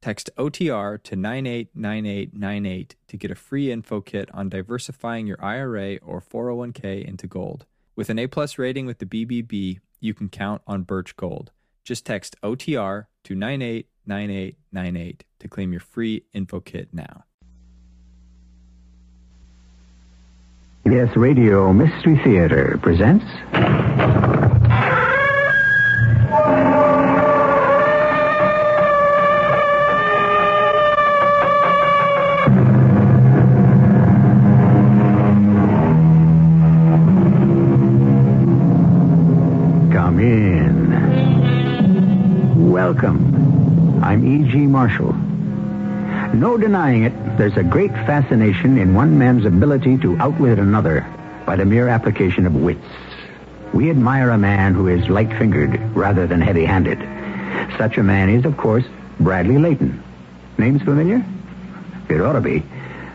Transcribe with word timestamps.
Text 0.00 0.30
OTR 0.38 1.02
to 1.02 1.16
989898 1.16 2.94
to 3.08 3.16
get 3.16 3.30
a 3.32 3.34
free 3.34 3.72
info 3.72 4.00
kit 4.00 4.28
on 4.32 4.48
diversifying 4.48 5.26
your 5.26 5.42
IRA 5.44 5.96
or 5.96 6.20
401k 6.20 7.04
into 7.04 7.26
gold. 7.26 7.66
With 7.96 8.08
an 8.08 8.18
A 8.20 8.28
plus 8.28 8.58
rating 8.58 8.86
with 8.86 8.98
the 8.98 9.06
BBB, 9.06 9.80
you 9.98 10.14
can 10.14 10.28
count 10.28 10.62
on 10.68 10.84
Birch 10.84 11.16
Gold. 11.16 11.50
Just 11.82 12.06
text 12.06 12.36
OTR 12.44 13.06
to 13.24 13.34
989898 13.34 15.24
to 15.40 15.48
claim 15.48 15.72
your 15.72 15.80
free 15.80 16.22
info 16.32 16.60
kit 16.60 16.90
now. 16.92 17.24
Yes, 20.84 21.14
Radio 21.16 21.72
Mystery 21.72 22.20
Theater 22.22 22.78
presents. 22.80 23.24
Welcome. 42.88 44.02
I'm 44.02 44.26
E.G. 44.26 44.56
Marshall. 44.60 45.12
No 46.32 46.56
denying 46.56 47.04
it, 47.04 47.12
there's 47.36 47.58
a 47.58 47.62
great 47.62 47.90
fascination 47.90 48.78
in 48.78 48.94
one 48.94 49.18
man's 49.18 49.44
ability 49.44 49.98
to 49.98 50.16
outwit 50.16 50.58
another 50.58 51.06
by 51.44 51.56
the 51.56 51.66
mere 51.66 51.88
application 51.88 52.46
of 52.46 52.54
wits. 52.54 52.80
We 53.74 53.90
admire 53.90 54.30
a 54.30 54.38
man 54.38 54.72
who 54.72 54.88
is 54.88 55.06
light-fingered 55.10 55.78
rather 55.94 56.26
than 56.26 56.40
heavy-handed. 56.40 56.98
Such 57.76 57.98
a 57.98 58.02
man 58.02 58.30
is, 58.30 58.46
of 58.46 58.56
course, 58.56 58.86
Bradley 59.20 59.58
Layton. 59.58 60.02
Name's 60.56 60.80
familiar? 60.80 61.22
It 62.08 62.22
ought 62.22 62.32
to 62.32 62.40
be. 62.40 62.62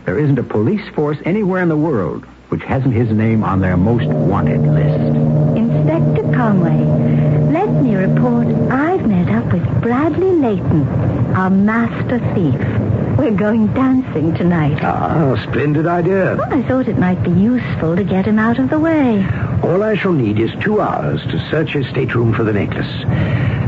There 0.04 0.20
isn't 0.20 0.38
a 0.38 0.44
police 0.44 0.88
force 0.94 1.18
anywhere 1.24 1.62
in 1.62 1.68
the 1.68 1.76
world 1.76 2.24
which 2.48 2.62
hasn't 2.62 2.94
his 2.94 3.10
name 3.10 3.42
on 3.42 3.60
their 3.60 3.76
most 3.76 4.06
wanted 4.06 4.60
list. 4.60 5.16
Inspector 5.56 6.22
Conway, 6.32 6.84
let 7.52 7.68
me 7.82 7.96
report 7.96 8.46
I've 8.70 9.06
met 9.06 9.23
with 9.54 9.82
Bradley 9.82 10.32
Layton, 10.32 10.88
our 11.36 11.48
master 11.48 12.18
thief. 12.34 12.58
We're 13.16 13.30
going 13.30 13.72
dancing 13.72 14.34
tonight. 14.34 14.82
Ah, 14.82 15.40
splendid 15.44 15.86
idea. 15.86 16.36
I 16.50 16.60
thought 16.62 16.88
it 16.88 16.98
might 16.98 17.22
be 17.22 17.30
useful 17.30 17.94
to 17.94 18.02
get 18.02 18.26
him 18.26 18.40
out 18.40 18.58
of 18.58 18.68
the 18.68 18.80
way. 18.80 19.24
All 19.62 19.84
I 19.84 19.94
shall 19.94 20.12
need 20.12 20.40
is 20.40 20.50
two 20.60 20.80
hours 20.80 21.22
to 21.22 21.38
search 21.50 21.74
his 21.74 21.86
stateroom 21.86 22.34
for 22.34 22.42
the 22.42 22.52
necklace. 22.52 22.90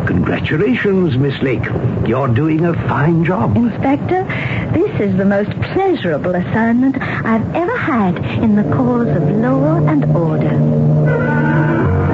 Congratulations, 0.08 1.16
Miss 1.16 1.40
Lake. 1.40 1.64
You're 2.04 2.34
doing 2.34 2.64
a 2.64 2.74
fine 2.88 3.24
job. 3.24 3.56
Inspector, 3.56 4.24
this 4.72 5.00
is 5.00 5.16
the 5.16 5.24
most 5.24 5.50
pleasurable 5.72 6.34
assignment 6.34 7.00
I've 7.00 7.54
ever 7.54 7.76
had 7.76 8.18
in 8.42 8.56
the 8.56 8.64
cause 8.74 9.06
of 9.06 9.22
law 9.36 9.76
and 9.86 10.04
order. 10.16 12.05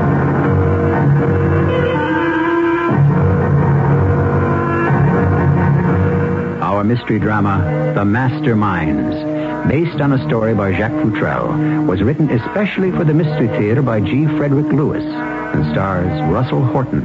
Mystery 6.85 7.19
drama, 7.19 7.93
The 7.95 8.05
Masterminds, 8.05 9.69
based 9.69 10.01
on 10.01 10.13
a 10.13 10.27
story 10.27 10.55
by 10.55 10.73
Jacques 10.73 10.93
Futrelle, 10.93 11.87
was 11.87 12.03
written 12.03 12.31
especially 12.31 12.91
for 12.91 13.05
the 13.05 13.15
Mystery 13.15 13.49
Theater 13.49 13.83
by 13.83 14.01
G. 14.01 14.27
Frederick 14.27 14.73
Lewis 14.73 15.05
and 15.05 15.71
stars 15.73 16.11
Russell 16.33 16.65
Horton. 16.65 17.03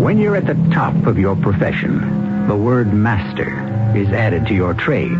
When 0.00 0.18
you're 0.18 0.36
at 0.36 0.46
the 0.46 0.54
top 0.72 0.94
of 1.06 1.18
your 1.18 1.36
profession, 1.36 2.46
the 2.48 2.56
word 2.56 2.92
master 2.92 3.50
is 3.94 4.08
added 4.08 4.46
to 4.46 4.54
your 4.54 4.74
trade, 4.74 5.18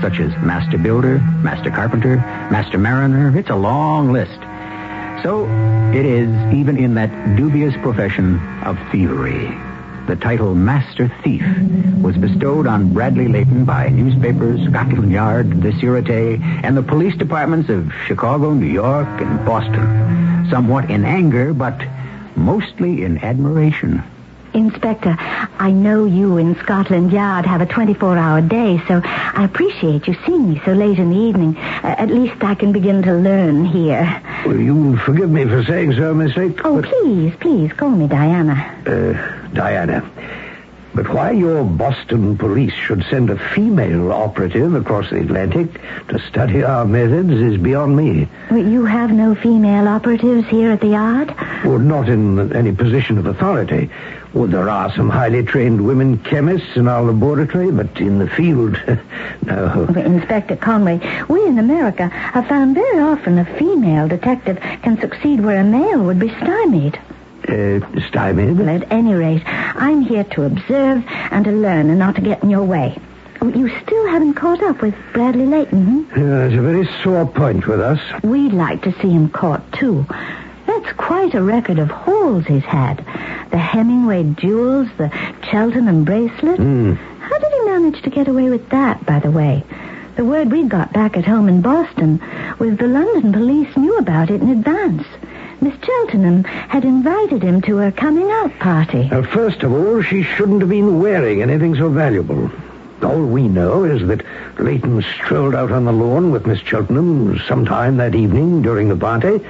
such 0.00 0.20
as 0.20 0.30
master 0.42 0.78
builder, 0.78 1.18
master 1.42 1.70
carpenter, 1.70 2.16
master 2.50 2.78
mariner. 2.78 3.36
It's 3.36 3.50
a 3.50 3.56
long 3.56 4.12
list. 4.12 4.38
So 5.22 5.46
it 5.92 6.04
is 6.04 6.28
even 6.54 6.76
in 6.76 6.94
that 6.94 7.36
dubious 7.36 7.74
profession 7.82 8.38
of 8.62 8.78
thievery. 8.90 9.56
The 10.06 10.14
title 10.14 10.54
Master 10.54 11.10
Thief 11.24 11.42
was 12.00 12.16
bestowed 12.16 12.68
on 12.68 12.92
Bradley 12.92 13.26
Layton 13.26 13.64
by 13.64 13.88
newspapers, 13.88 14.60
Scotland 14.68 15.10
Yard, 15.10 15.62
the 15.62 15.70
Sûreté, 15.70 16.40
and 16.62 16.76
the 16.76 16.82
police 16.82 17.16
departments 17.16 17.68
of 17.68 17.92
Chicago, 18.06 18.54
New 18.54 18.66
York, 18.66 19.08
and 19.20 19.44
Boston. 19.44 20.46
Somewhat 20.48 20.90
in 20.90 21.04
anger, 21.04 21.52
but 21.52 21.76
mostly 22.36 23.02
in 23.02 23.18
admiration. 23.18 24.04
Inspector, 24.56 25.14
I 25.18 25.70
know 25.70 26.06
you 26.06 26.38
in 26.38 26.56
Scotland 26.60 27.12
Yard 27.12 27.44
have 27.44 27.60
a 27.60 27.66
24-hour 27.66 28.40
day, 28.40 28.80
so 28.88 29.02
I 29.04 29.44
appreciate 29.44 30.06
you 30.08 30.16
seeing 30.24 30.48
me 30.48 30.62
so 30.64 30.72
late 30.72 30.98
in 30.98 31.10
the 31.10 31.16
evening. 31.16 31.58
Uh, 31.58 31.94
at 31.98 32.08
least 32.08 32.42
I 32.42 32.54
can 32.54 32.72
begin 32.72 33.02
to 33.02 33.12
learn 33.12 33.66
here. 33.66 34.22
Will 34.46 34.58
you 34.58 34.96
forgive 34.96 35.30
me 35.30 35.44
for 35.44 35.62
saying 35.64 35.92
so, 35.92 36.14
Miss 36.14 36.34
Lake? 36.38 36.58
Oh, 36.64 36.80
but, 36.80 36.88
please, 36.90 37.34
please, 37.38 37.70
call 37.74 37.90
me 37.90 38.06
Diana. 38.08 38.54
uh, 38.86 39.48
Diana. 39.52 40.00
But 40.96 41.12
why 41.12 41.32
your 41.32 41.62
Boston 41.62 42.38
police 42.38 42.72
should 42.72 43.04
send 43.10 43.28
a 43.28 43.36
female 43.36 44.10
operative 44.12 44.74
across 44.74 45.10
the 45.10 45.20
Atlantic 45.20 45.78
to 46.08 46.18
study 46.18 46.64
our 46.64 46.86
methods 46.86 47.32
is 47.32 47.58
beyond 47.58 47.94
me. 47.94 48.26
You 48.50 48.86
have 48.86 49.10
no 49.12 49.34
female 49.34 49.88
operatives 49.88 50.48
here 50.48 50.70
at 50.70 50.80
the 50.80 50.88
yard? 50.88 51.34
Well, 51.66 51.80
not 51.80 52.08
in 52.08 52.50
any 52.56 52.72
position 52.72 53.18
of 53.18 53.26
authority. 53.26 53.90
Well, 54.32 54.46
there 54.46 54.70
are 54.70 54.90
some 54.90 55.10
highly 55.10 55.42
trained 55.42 55.86
women 55.86 56.16
chemists 56.16 56.76
in 56.76 56.88
our 56.88 57.02
laboratory, 57.02 57.70
but 57.70 58.00
in 58.00 58.18
the 58.18 58.28
field, 58.30 58.80
no. 59.42 59.84
Inspector 59.94 60.56
Conway, 60.56 60.98
we 61.28 61.44
in 61.46 61.58
America 61.58 62.08
have 62.08 62.48
found 62.48 62.74
very 62.74 63.00
often 63.00 63.38
a 63.38 63.44
female 63.58 64.08
detective 64.08 64.58
can 64.82 64.98
succeed 64.98 65.42
where 65.42 65.60
a 65.60 65.64
male 65.64 66.02
would 66.02 66.18
be 66.18 66.30
stymied. 66.30 66.98
Uh, 67.48 67.80
stymied? 68.08 68.58
Well, 68.58 68.68
at 68.68 68.90
any 68.90 69.14
rate, 69.14 69.42
I'm 69.46 70.00
here 70.02 70.24
to 70.24 70.42
observe 70.44 71.04
and 71.30 71.44
to 71.44 71.52
learn 71.52 71.90
and 71.90 71.98
not 71.98 72.16
to 72.16 72.20
get 72.20 72.42
in 72.42 72.50
your 72.50 72.64
way. 72.64 72.98
Oh, 73.40 73.48
You 73.48 73.68
still 73.82 74.08
haven't 74.08 74.34
caught 74.34 74.62
up 74.62 74.82
with 74.82 74.94
Bradley 75.12 75.46
Layton, 75.46 75.84
hmm? 76.08 76.18
Yeah, 76.20 76.46
it's 76.46 76.54
a 76.56 76.62
very 76.62 76.88
sore 77.04 77.26
point 77.26 77.66
with 77.66 77.80
us. 77.80 78.00
We'd 78.24 78.52
like 78.52 78.82
to 78.82 78.92
see 79.00 79.10
him 79.10 79.28
caught, 79.28 79.70
too. 79.72 80.06
That's 80.66 80.92
quite 80.96 81.34
a 81.34 81.42
record 81.42 81.78
of 81.78 81.88
hauls 81.88 82.46
he's 82.46 82.64
had. 82.64 82.98
The 83.50 83.58
Hemingway 83.58 84.24
jewels, 84.36 84.88
the 84.98 85.10
Cheltenham 85.48 86.04
bracelet. 86.04 86.56
Hmm. 86.56 86.94
How 86.94 87.38
did 87.38 87.52
he 87.52 87.64
manage 87.70 88.02
to 88.02 88.10
get 88.10 88.26
away 88.28 88.50
with 88.50 88.68
that, 88.70 89.04
by 89.06 89.20
the 89.20 89.30
way? 89.30 89.62
The 90.16 90.24
word 90.24 90.50
we 90.50 90.64
got 90.64 90.92
back 90.92 91.16
at 91.16 91.24
home 91.26 91.48
in 91.48 91.60
Boston 91.60 92.20
was 92.58 92.76
the 92.78 92.86
London 92.88 93.32
police 93.32 93.76
knew 93.76 93.96
about 93.98 94.30
it 94.30 94.40
in 94.40 94.48
advance. 94.48 95.06
Miss 95.60 95.74
Cheltenham 95.82 96.44
had 96.44 96.84
invited 96.84 97.42
him 97.42 97.62
to 97.62 97.76
her 97.78 97.90
coming 97.90 98.30
out 98.30 98.56
party. 98.58 99.08
Uh, 99.10 99.22
first 99.22 99.62
of 99.62 99.72
all, 99.72 100.02
she 100.02 100.22
shouldn't 100.22 100.60
have 100.60 100.70
been 100.70 101.00
wearing 101.00 101.42
anything 101.42 101.74
so 101.74 101.88
valuable. 101.88 102.50
All 103.02 103.22
we 103.22 103.48
know 103.48 103.84
is 103.84 104.06
that 104.08 104.24
Leighton 104.58 105.02
strolled 105.02 105.54
out 105.54 105.70
on 105.70 105.84
the 105.84 105.92
lawn 105.92 106.30
with 106.30 106.46
Miss 106.46 106.60
Cheltenham 106.60 107.38
sometime 107.46 107.96
that 107.98 108.14
evening 108.14 108.62
during 108.62 108.88
the 108.88 108.96
party. 108.96 109.40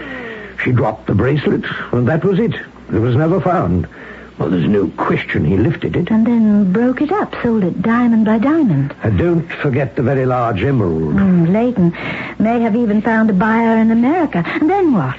She 0.65 0.73
dropped 0.73 1.07
the 1.07 1.15
bracelet, 1.15 1.65
and 1.93 2.09
that 2.09 2.25
was 2.25 2.39
it. 2.39 2.55
It 2.55 2.99
was 2.99 3.15
never 3.17 3.41
found. 3.41 3.87
Well, 4.39 4.51
there's 4.51 4.69
no 4.69 4.89
question 4.97 5.45
he 5.45 5.57
lifted 5.57 5.97
it. 5.97 6.11
And 6.11 6.27
then 6.27 6.73
broke 6.73 7.01
it 7.01 7.11
up, 7.11 7.35
sold 7.43 7.65
it 7.65 7.81
diamond 7.83 8.27
by 8.27 8.39
diamond. 8.39 8.95
And 9.03 9.19
don't 9.19 9.49
forget 9.51 9.97
the 9.97 10.03
very 10.03 10.27
large 10.27 10.63
emerald. 10.63 11.15
Hmm, 11.15 11.45
Leighton 11.45 11.93
may 12.39 12.61
have 12.61 12.77
even 12.77 13.01
found 13.01 13.31
a 13.31 13.33
buyer 13.33 13.79
in 13.79 13.91
America. 13.91 14.43
And 14.47 14.69
then 14.69 14.93
what? 14.93 15.17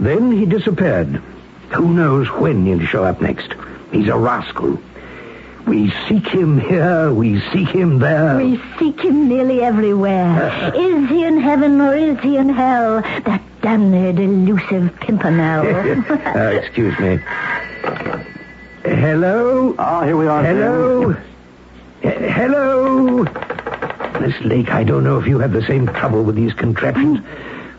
Then 0.00 0.32
he 0.32 0.46
disappeared. 0.46 1.22
Who 1.70 1.92
knows 1.92 2.28
when 2.28 2.64
he'll 2.64 2.86
show 2.86 3.04
up 3.04 3.20
next? 3.20 3.54
He's 3.92 4.08
a 4.08 4.16
rascal. 4.16 4.78
We 5.66 5.92
seek 6.08 6.26
him 6.26 6.58
here, 6.58 7.12
we 7.12 7.40
seek 7.52 7.68
him 7.68 7.98
there. 7.98 8.36
We 8.38 8.58
seek 8.78 9.00
him 9.00 9.28
nearly 9.28 9.60
everywhere. 9.60 10.72
is 10.74 11.10
he 11.10 11.24
in 11.24 11.38
heaven 11.38 11.78
or 11.80 11.94
is 11.94 12.18
he 12.20 12.38
in 12.38 12.48
hell? 12.48 13.02
That 13.02 13.42
damned 13.60 14.18
elusive 14.18 14.98
pimpernel. 15.00 15.66
uh, 16.26 16.52
excuse 16.52 16.98
me. 16.98 17.20
Hello? 18.82 19.74
Ah, 19.78 20.04
here 20.04 20.16
we 20.16 20.26
are. 20.26 20.42
Hello? 20.42 21.10
Uh, 21.12 21.16
hello? 22.02 23.24
Miss 24.20 24.40
Lake, 24.40 24.70
I 24.70 24.84
don't 24.84 25.04
know 25.04 25.18
if 25.20 25.26
you 25.26 25.38
have 25.38 25.52
the 25.52 25.62
same 25.66 25.86
trouble 25.86 26.22
with 26.22 26.36
these 26.36 26.54
contraptions. 26.54 27.20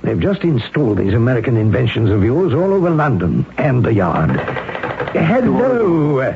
They've 0.01 0.19
just 0.19 0.43
installed 0.43 0.97
these 0.97 1.13
American 1.13 1.57
inventions 1.57 2.09
of 2.09 2.23
yours 2.23 2.53
all 2.53 2.73
over 2.73 2.89
London 2.89 3.45
and 3.57 3.83
the 3.83 3.93
yard. 3.93 4.31
Hello. 5.11 6.35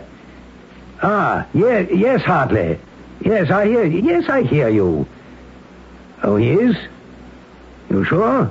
Ah, 1.01 1.45
yes, 1.53 1.89
yes, 1.91 2.21
Hartley. 2.21 2.79
Yes, 3.21 3.49
I 3.49 3.65
hear 3.67 3.85
you. 3.85 3.99
Yes, 4.01 4.29
I 4.29 4.43
hear 4.43 4.69
you. 4.69 5.07
Oh, 6.23 6.35
he 6.35 6.51
is? 6.51 6.75
You 7.89 8.03
sure? 8.05 8.49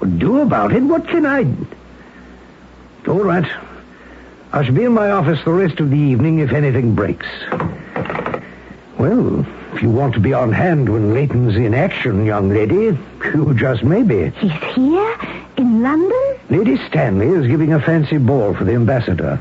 Well, 0.00 0.10
do 0.10 0.40
about 0.40 0.72
it. 0.72 0.82
What 0.82 1.08
can 1.08 1.26
I... 1.26 1.46
All 3.08 3.22
right. 3.22 3.50
I 4.52 4.64
shall 4.64 4.74
be 4.74 4.84
in 4.84 4.92
my 4.92 5.10
office 5.10 5.38
the 5.44 5.52
rest 5.52 5.80
of 5.80 5.90
the 5.90 5.96
evening 5.96 6.38
if 6.40 6.52
anything 6.52 6.94
breaks. 6.94 7.26
Well, 8.98 9.46
if 9.76 9.82
you 9.82 9.90
want 9.90 10.14
to 10.14 10.20
be 10.20 10.32
on 10.32 10.52
hand 10.52 10.88
when 10.88 11.12
Leighton's 11.12 11.54
in 11.54 11.74
action, 11.74 12.24
young 12.24 12.48
lady, 12.48 12.98
you 13.34 13.54
just 13.54 13.84
may 13.84 14.02
be. 14.02 14.30
He's 14.30 14.50
here? 14.74 15.18
In 15.58 15.82
London? 15.82 16.38
Lady 16.48 16.78
Stanley 16.88 17.28
is 17.28 17.46
giving 17.46 17.74
a 17.74 17.80
fancy 17.80 18.16
ball 18.16 18.54
for 18.54 18.64
the 18.64 18.72
ambassador. 18.72 19.38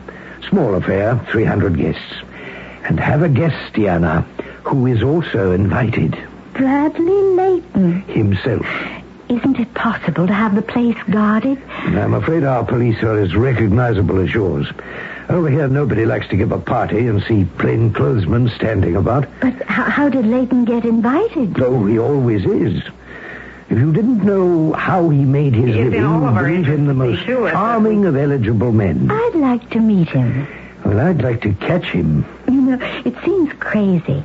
Small 0.50 0.76
affair, 0.76 1.26
300 1.32 1.78
guests. 1.78 2.22
And 2.84 3.00
have 3.00 3.24
a 3.24 3.30
guest, 3.30 3.76
Diana, 3.76 4.24
who 4.64 4.88
is 4.88 5.02
also 5.02 5.54
invited. 5.54 6.18
Bradley 6.52 7.06
Leighton. 7.08 8.02
Himself. 8.02 8.66
Isn't 9.30 9.58
it 9.58 9.74
possible 9.74 10.28
to 10.28 10.34
have 10.34 10.54
the 10.54 10.62
place 10.62 10.98
guarded? 11.10 11.64
I'm 11.70 12.14
afraid 12.14 12.44
our 12.44 12.66
police 12.66 13.02
are 13.04 13.18
as 13.20 13.34
recognizable 13.36 14.20
as 14.20 14.34
yours. 14.34 14.68
Over 15.30 15.50
here, 15.50 15.68
nobody 15.68 16.06
likes 16.06 16.28
to 16.30 16.36
give 16.36 16.52
a 16.52 16.60
party 16.60 17.08
and 17.08 17.24
see 17.24 17.46
plainclothesmen 17.58 18.50
standing 18.56 18.96
about. 18.96 19.28
But 19.42 19.62
how, 19.64 19.84
how 19.84 20.10
did 20.10 20.26
Leighton 20.26 20.66
get 20.66 20.86
invited? 20.86 21.60
Oh, 21.60 21.86
he 21.86 21.98
always 21.98 22.46
is. 22.46 22.84
If 23.70 23.80
you 23.80 23.92
didn't 23.92 24.24
know 24.24 24.74
how 24.74 25.10
he 25.10 25.26
made 25.26 25.56
his 25.56 25.76
He 25.76 25.84
living, 25.84 26.02
you'd 26.02 26.06
our 26.06 26.44
believe 26.44 26.68
him 26.68 26.86
the 26.86 26.94
most 26.94 27.22
interests, 27.22 27.26
too, 27.28 27.50
charming 27.50 28.06
of 28.06 28.16
eligible 28.16 28.72
men. 28.72 29.10
I'd 29.10 29.36
like 29.36 29.68
to 29.72 29.80
meet 29.80 30.10
him. 30.10 30.48
Well, 30.86 31.00
I'd 31.00 31.24
like 31.24 31.42
to 31.42 31.54
catch 31.56 31.86
him. 31.86 32.24
You 32.48 32.62
know, 32.62 33.02
it 33.04 33.16
seems 33.26 33.52
crazy. 33.54 34.24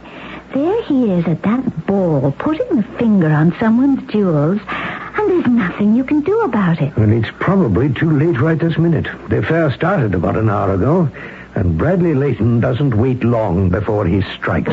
There 0.53 0.83
he 0.83 1.13
is 1.13 1.27
at 1.27 1.43
that 1.43 1.87
ball, 1.87 2.33
putting 2.33 2.77
the 2.77 2.83
finger 2.99 3.29
on 3.29 3.55
someone's 3.61 4.03
jewels, 4.11 4.61
and 4.69 5.31
there's 5.31 5.47
nothing 5.47 5.95
you 5.95 6.03
can 6.03 6.21
do 6.23 6.41
about 6.41 6.81
it. 6.81 6.97
Well, 6.97 7.13
it's 7.13 7.31
probably 7.39 7.93
too 7.93 8.11
late 8.11 8.41
right 8.41 8.59
this 8.59 8.77
minute. 8.77 9.07
The 9.29 9.39
affair 9.39 9.71
started 9.73 10.15
about 10.15 10.37
an 10.37 10.51
hour 10.51 10.75
ago, 10.75 11.09
and 11.55 11.79
Bradley 11.79 12.15
Leighton 12.15 12.59
doesn't 12.61 12.95
wait 12.97 13.23
long 13.23 13.71
before 13.71 14.07
he 14.07 14.23
strikes. 14.23 14.73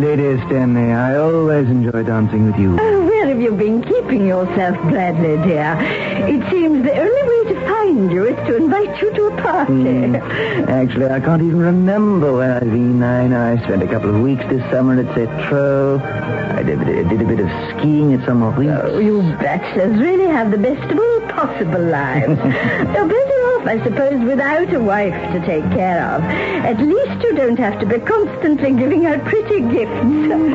Lady 0.00 0.40
Stanley, 0.46 0.92
I 0.92 1.16
always 1.16 1.68
enjoy 1.68 2.02
dancing 2.02 2.46
with 2.46 2.58
you. 2.58 2.76
Oh, 2.80 3.19
Have 3.40 3.52
you 3.52 3.56
been 3.56 3.82
keeping 3.82 4.26
yourself, 4.26 4.76
Bradley, 4.90 5.38
dear? 5.48 5.74
It 6.28 6.50
seems 6.50 6.84
the 6.84 6.94
only 6.94 7.22
way 7.22 7.54
to 7.54 7.60
find 7.66 8.12
you 8.12 8.26
is 8.26 8.36
to 8.46 8.56
invite 8.56 9.00
you 9.00 9.14
to 9.14 9.26
a 9.28 9.40
party. 9.40 9.72
Hmm. 9.72 10.14
Actually, 10.68 11.06
I 11.06 11.20
can't 11.20 11.40
even 11.40 11.58
remember 11.58 12.34
where 12.34 12.56
I've 12.56 12.70
been. 12.70 13.02
I 13.02 13.54
I 13.54 13.56
spent 13.64 13.82
a 13.82 13.86
couple 13.86 14.14
of 14.14 14.20
weeks 14.20 14.44
this 14.50 14.60
summer 14.70 15.00
at 15.00 15.06
Cetro. 15.16 16.02
I 16.54 16.62
did, 16.62 16.84
did 16.84 17.22
a 17.22 17.24
bit 17.24 17.40
of 17.40 17.48
skiing 17.70 18.12
at 18.12 18.26
some 18.26 18.42
of 18.42 18.58
weeks. 18.58 18.72
Oh, 18.74 18.98
you 18.98 19.22
bachelors 19.40 19.98
really 19.98 20.26
have 20.26 20.50
the 20.50 20.58
best 20.58 20.92
of 20.92 20.98
all 20.98 21.20
possible 21.30 21.80
lives. 21.80 22.28
You're 22.28 23.08
better 23.08 23.14
off, 23.14 23.29
I 23.66 23.82
suppose, 23.84 24.20
without 24.24 24.72
a 24.72 24.80
wife 24.80 25.14
to 25.32 25.40
take 25.46 25.64
care 25.72 26.02
of. 26.06 26.22
At 26.22 26.80
least 26.80 27.22
you 27.22 27.34
don't 27.34 27.58
have 27.58 27.78
to 27.80 27.86
be 27.86 27.98
constantly 27.98 28.72
giving 28.72 29.06
out 29.06 29.24
pretty 29.24 29.60
gifts. 29.60 29.92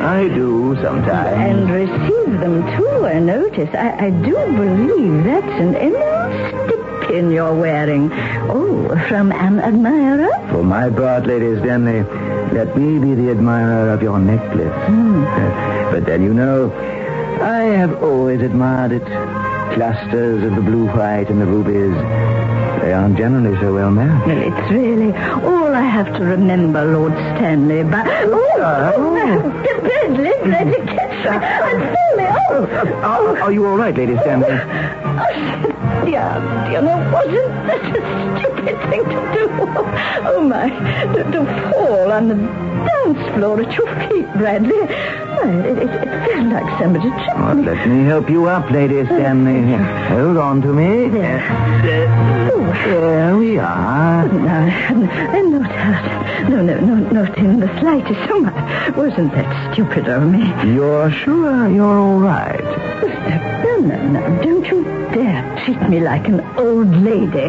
I 0.00 0.28
do 0.28 0.76
sometimes. 0.82 1.36
And 1.38 1.70
receive 1.70 2.40
them, 2.40 2.62
too, 2.76 3.06
I 3.06 3.18
notice. 3.20 3.72
I, 3.74 4.06
I 4.06 4.10
do 4.10 4.34
believe 4.34 5.24
that's 5.24 5.60
an 5.60 5.76
emerald 5.76 6.66
stick 6.66 7.08
pin 7.08 7.30
you're 7.30 7.54
wearing. 7.54 8.10
Oh, 8.50 8.88
from 9.08 9.32
an 9.32 9.60
admirer? 9.60 10.30
For 10.50 10.64
my 10.64 10.90
part, 10.90 11.26
Lady 11.26 11.58
Stanley, 11.60 12.02
let 12.52 12.76
me 12.76 12.98
be 12.98 13.14
the 13.14 13.30
admirer 13.30 13.90
of 13.90 14.02
your 14.02 14.18
necklace. 14.18 14.72
Uh, 14.88 15.88
but 15.92 16.06
then, 16.06 16.22
you 16.22 16.34
know, 16.34 16.72
I 17.40 17.62
have 17.64 18.02
always 18.02 18.40
admired 18.42 18.92
it. 18.92 19.45
Clusters 19.76 20.42
of 20.42 20.54
the 20.56 20.62
blue 20.62 20.86
white 20.86 21.28
and 21.28 21.38
the 21.38 21.44
rubies. 21.44 21.92
They 22.80 22.94
aren't 22.94 23.18
generally 23.18 23.54
so 23.60 23.74
well 23.74 23.90
matched. 23.90 24.26
Well, 24.26 24.38
it's 24.38 24.70
really 24.72 25.12
all 25.44 25.74
I 25.74 25.82
have 25.82 26.14
to 26.16 26.24
remember, 26.24 26.82
Lord 26.82 27.12
Stanley. 27.12 27.82
But 27.84 28.06
oh, 28.08 28.60
Uh, 28.62 28.92
oh. 28.96 29.50
Bradley, 29.82 30.32
Bradley, 30.42 30.80
catch 30.86 31.24
me! 31.24 31.30
I'm 31.30 31.80
falling. 31.94 32.36
Oh, 32.48 32.96
Are, 33.02 33.38
are 33.42 33.52
you 33.52 33.66
all 33.66 33.76
right, 33.76 33.94
Lady 33.94 34.16
Stanley? 34.16 34.46
oh, 34.48 35.75
dear, 36.04 36.32
dear, 36.68 36.82
no, 36.82 36.96
wasn't 37.12 37.50
that 37.66 37.96
a 37.96 38.38
stupid 38.38 38.76
thing 38.90 39.04
to 39.04 39.20
do? 39.34 39.46
Oh 40.28 40.40
my, 40.42 40.68
to, 41.14 41.22
to 41.32 41.70
fall 41.72 42.12
on 42.12 42.28
the 42.28 42.34
dance 42.34 43.34
floor 43.34 43.60
at 43.60 43.72
your 43.76 43.86
feet, 44.08 44.26
Bradley. 44.36 44.76
Well, 44.76 45.64
it, 45.64 45.78
it, 45.78 45.90
it 45.90 46.26
felt 46.26 46.46
like 46.52 46.78
somebody 46.80 47.08
tripped 47.10 47.38
Well, 47.38 47.54
me. 47.54 47.62
let 47.64 47.88
me 47.88 48.04
help 48.04 48.28
you 48.30 48.46
up, 48.46 48.70
Lady 48.70 49.04
Stanley. 49.06 49.60
Hold 50.08 50.36
on 50.36 50.62
to 50.62 50.68
me. 50.72 51.08
There. 51.08 51.42
Oh, 52.52 52.72
There 53.00 53.36
we 53.36 53.58
are. 53.58 54.24
Oh, 54.24 54.32
no, 54.32 54.48
I'm 54.48 55.50
not 55.60 55.70
hurt. 55.70 56.48
No, 56.50 56.62
no, 56.62 56.78
no, 56.80 56.94
not 57.22 57.38
in 57.38 57.60
the 57.60 57.80
slightest. 57.80 58.20
Oh, 58.30 58.40
my. 58.40 58.90
Wasn't 58.96 59.32
that 59.32 59.72
stupid 59.74 60.08
of 60.08 60.22
me? 60.30 60.52
You're 60.74 61.10
sure 61.10 61.68
you're 61.68 61.98
all 61.98 62.18
right? 62.18 62.60
Oh, 62.64 63.80
no, 63.80 63.96
no, 63.96 64.20
no. 64.20 64.42
Don't 64.42 64.66
you 64.66 64.84
dare 65.16 65.64
treat 65.64 65.80
me 65.88 66.00
like 66.00 66.28
an 66.28 66.40
old 66.58 66.90
lady. 66.96 67.48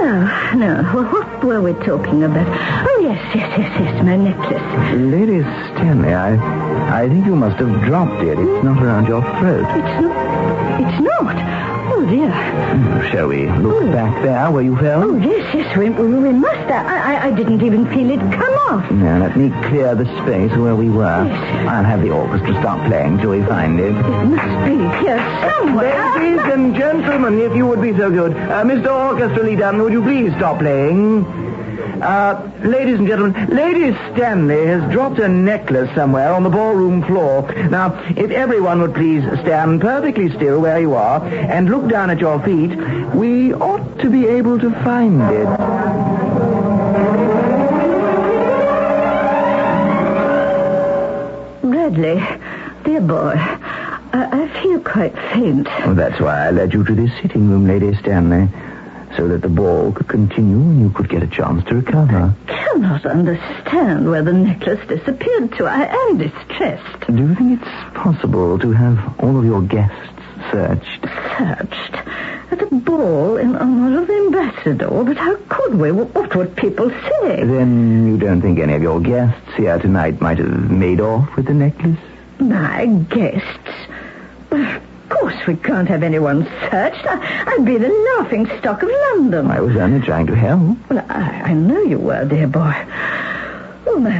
No, 0.00 0.12
no. 0.56 0.72
Well, 0.94 1.04
what 1.12 1.44
were 1.44 1.60
we 1.60 1.74
talking 1.84 2.22
about? 2.24 2.46
Oh, 2.88 2.98
yes, 3.02 3.20
yes, 3.34 3.58
yes, 3.58 3.72
yes, 3.80 4.04
my 4.04 4.16
necklace. 4.16 4.66
Lady 4.96 5.42
Stanley, 5.68 6.14
I, 6.14 6.30
I 7.02 7.08
think 7.10 7.26
you 7.26 7.36
must 7.36 7.58
have 7.58 7.84
dropped 7.84 8.22
it. 8.22 8.38
It's 8.38 8.64
not 8.64 8.82
around 8.82 9.06
your 9.06 9.22
throat. 9.38 9.66
It's 9.78 9.96
not. 10.00 10.80
It's 10.80 11.00
not. 11.10 11.61
Oh, 12.02 12.06
dear. 12.06 13.10
Shall 13.12 13.28
we 13.28 13.48
look 13.48 13.92
back 13.92 14.24
there 14.24 14.50
where 14.50 14.64
you 14.64 14.76
fell? 14.76 15.04
Oh, 15.04 15.16
yes, 15.18 15.54
yes, 15.54 15.76
we, 15.78 15.88
we, 15.88 16.32
must. 16.32 16.68
I, 16.68 17.14
I, 17.14 17.26
I 17.28 17.30
didn't 17.30 17.62
even 17.62 17.86
feel 17.86 18.10
it 18.10 18.18
come 18.18 18.54
off. 18.70 18.90
Now, 18.90 19.20
let 19.20 19.36
me 19.36 19.50
clear 19.68 19.94
the 19.94 20.06
space 20.22 20.50
where 20.58 20.74
we 20.74 20.90
were. 20.90 21.24
Yes. 21.24 21.68
I'll 21.68 21.84
have 21.84 22.02
the 22.02 22.10
orchestra 22.10 22.54
stop 22.54 22.84
playing 22.88 23.18
till 23.18 23.30
we 23.30 23.44
find 23.44 23.78
it. 23.78 23.94
It 23.94 24.24
must 24.26 24.66
be 24.66 24.78
here 24.98 25.22
somewhere. 25.46 26.18
Ladies 26.18 26.52
and 26.52 26.74
gentlemen, 26.74 27.40
if 27.40 27.54
you 27.54 27.66
would 27.68 27.80
be 27.80 27.96
so 27.96 28.10
good. 28.10 28.32
Uh, 28.32 28.64
Mr. 28.64 28.90
Orchestra 28.90 29.44
Leader, 29.44 29.72
would 29.80 29.92
you 29.92 30.02
please 30.02 30.32
stop 30.38 30.58
playing? 30.58 31.51
Uh, 32.02 32.50
ladies 32.62 32.98
and 32.98 33.06
gentlemen, 33.06 33.46
Lady 33.48 33.96
Stanley 34.12 34.66
has 34.66 34.90
dropped 34.92 35.18
a 35.18 35.28
necklace 35.28 35.90
somewhere 35.94 36.32
on 36.32 36.42
the 36.42 36.50
ballroom 36.50 37.02
floor. 37.04 37.50
Now, 37.70 37.94
if 38.16 38.30
everyone 38.30 38.80
would 38.82 38.94
please 38.94 39.22
stand 39.40 39.80
perfectly 39.80 40.30
still 40.30 40.60
where 40.60 40.80
you 40.80 40.94
are 40.94 41.24
and 41.24 41.70
look 41.70 41.88
down 41.88 42.10
at 42.10 42.18
your 42.18 42.40
feet, 42.42 42.74
we 43.14 43.54
ought 43.54 43.98
to 44.00 44.10
be 44.10 44.26
able 44.26 44.58
to 44.58 44.70
find 44.82 45.22
it. 45.22 45.46
Bradley, 51.62 52.22
dear 52.84 53.00
boy, 53.00 53.34
I, 53.36 54.28
I 54.42 54.62
feel 54.62 54.80
quite 54.80 55.14
faint. 55.32 55.66
Well, 55.66 55.94
that's 55.94 56.20
why 56.20 56.46
I 56.48 56.50
led 56.50 56.72
you 56.72 56.84
to 56.84 56.94
this 56.94 57.10
sitting 57.20 57.48
room, 57.48 57.66
Lady 57.66 57.94
Stanley, 57.96 58.48
so 59.16 59.28
that 59.28 59.42
the 59.42 59.48
ball 59.48 59.92
could 59.92 60.08
continue 60.08 60.56
and 60.56 60.80
you 60.80 60.90
could 60.90 61.08
get 61.08 61.22
a 61.22 61.26
chance 61.26 61.64
to 61.64 61.74
recover. 61.76 62.34
I 62.48 62.52
cannot 62.52 63.04
understand 63.06 64.08
where 64.10 64.22
the 64.22 64.32
necklace 64.32 64.86
disappeared 64.88 65.52
to. 65.58 65.66
I 65.66 65.84
am 65.84 66.18
distressed. 66.18 67.06
Do 67.06 67.16
you 67.16 67.34
think 67.34 67.60
it's 67.60 67.70
possible 67.94 68.58
to 68.58 68.70
have 68.72 69.20
all 69.20 69.38
of 69.38 69.44
your 69.44 69.62
guests 69.62 70.22
searched? 70.50 71.02
Searched 71.38 71.94
at 72.50 72.62
a 72.62 72.66
ball 72.66 73.36
in 73.36 73.56
honor 73.56 74.00
of 74.02 74.06
the 74.06 74.14
ambassador. 74.14 75.04
But 75.04 75.16
how 75.16 75.36
could 75.48 75.74
we? 75.74 75.92
What 75.92 76.34
would 76.34 76.56
people 76.56 76.90
say? 76.90 77.44
Then 77.44 78.06
you 78.06 78.18
don't 78.18 78.40
think 78.40 78.58
any 78.58 78.74
of 78.74 78.82
your 78.82 79.00
guests 79.00 79.54
here 79.56 79.78
tonight 79.78 80.20
might 80.20 80.38
have 80.38 80.70
made 80.70 81.00
off 81.00 81.34
with 81.36 81.46
the 81.46 81.54
necklace? 81.54 81.98
My 82.38 82.86
guests. 82.86 83.48
Of 85.12 85.18
course 85.18 85.46
we 85.46 85.56
can't 85.56 85.88
have 85.88 86.02
anyone 86.02 86.44
searched. 86.70 87.04
I, 87.06 87.44
I'd 87.46 87.64
be 87.64 87.76
the 87.76 87.88
laughing 88.18 88.46
stock 88.58 88.82
of 88.82 88.88
London. 89.12 89.50
I 89.50 89.60
was 89.60 89.76
only 89.76 90.04
trying 90.04 90.26
to 90.28 90.34
help. 90.34 90.78
Well, 90.88 91.04
I, 91.08 91.42
I 91.44 91.52
know 91.52 91.82
you 91.82 91.98
were, 91.98 92.24
dear 92.24 92.46
boy. 92.46 92.74
Oh, 93.86 93.98
my, 94.00 94.10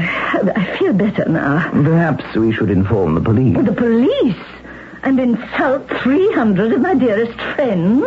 I 0.54 0.76
feel 0.78 0.92
better 0.92 1.25
now. 1.28 1.70
Perhaps 1.70 2.34
we 2.34 2.52
should 2.52 2.70
inform 2.70 3.14
the 3.14 3.20
police. 3.20 3.56
The 3.64 3.72
police? 3.72 4.37
And 5.02 5.18
insult 5.18 5.88
300 5.88 6.72
of 6.72 6.80
my 6.80 6.94
dearest 6.94 7.38
friends? 7.54 8.04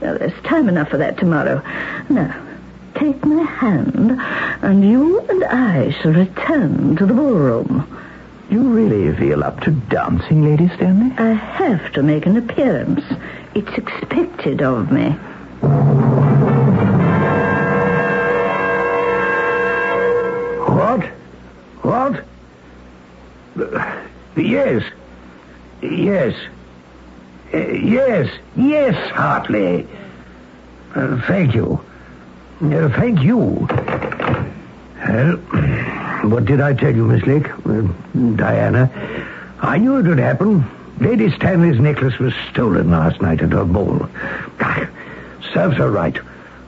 Well, 0.00 0.18
there's 0.18 0.42
time 0.44 0.68
enough 0.68 0.88
for 0.88 0.96
that 0.96 1.18
tomorrow. 1.18 1.62
Now, 2.08 2.34
take 2.94 3.24
my 3.24 3.44
hand, 3.44 4.18
and 4.62 4.88
you 4.88 5.20
and 5.20 5.44
I 5.44 5.90
shall 6.00 6.12
return 6.12 6.96
to 6.96 7.06
the 7.06 7.14
ballroom. 7.14 7.86
Do 8.54 8.62
you 8.62 8.68
really 8.68 9.12
feel 9.16 9.42
up 9.42 9.58
to 9.62 9.72
dancing, 9.72 10.44
Lady 10.44 10.68
Stanley? 10.76 11.10
I 11.18 11.32
have 11.32 11.92
to 11.94 12.04
make 12.04 12.24
an 12.24 12.36
appearance. 12.36 13.02
It's 13.52 13.76
expected 13.76 14.62
of 14.62 14.92
me. 14.92 15.10
What? 20.70 21.04
What? 21.82 22.24
Uh, 23.60 24.00
Yes. 24.36 24.82
Yes. 25.82 26.34
Uh, 27.52 27.56
Yes. 27.58 28.28
Yes, 28.56 29.10
Hartley. 29.10 29.86
Uh, 30.94 31.20
thank 31.26 31.56
you. 31.56 31.80
Uh, 32.62 32.88
thank 32.90 33.20
you. 33.20 33.66
Well, 35.08 35.40
what 36.30 36.44
did 36.44 36.60
I 36.60 36.74
tell 36.74 36.94
you, 36.94 37.04
Miss 37.04 37.24
Lake? 37.24 37.48
Uh, 37.66 37.82
Diana, 38.36 38.90
I 39.60 39.78
knew 39.78 39.96
it 39.96 40.06
would 40.06 40.18
happen. 40.18 40.64
Lady 41.00 41.30
Stanley's 41.32 41.80
necklace 41.80 42.18
was 42.18 42.32
stolen 42.50 42.90
last 42.90 43.20
night 43.20 43.42
at 43.42 43.52
her 43.52 43.64
ball. 43.64 44.08
Ah, 44.60 44.88
serves 45.52 45.76
her 45.76 45.90
right. 45.90 46.16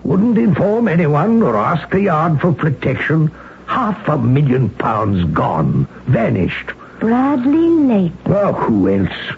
Wouldn't 0.03 0.39
inform 0.39 0.89
anyone 0.89 1.43
or 1.43 1.57
ask 1.57 1.89
the 1.91 2.01
yard 2.03 2.41
for 2.41 2.53
protection. 2.53 3.29
Half 3.67 4.09
a 4.09 4.19
million 4.19 4.71
pounds 4.71 5.25
gone. 5.33 5.87
Vanished. 6.07 6.73
Bradley 7.01 7.69
Lake. 7.69 8.13
Well, 8.27 8.53
who 8.53 8.89
else? 8.89 9.37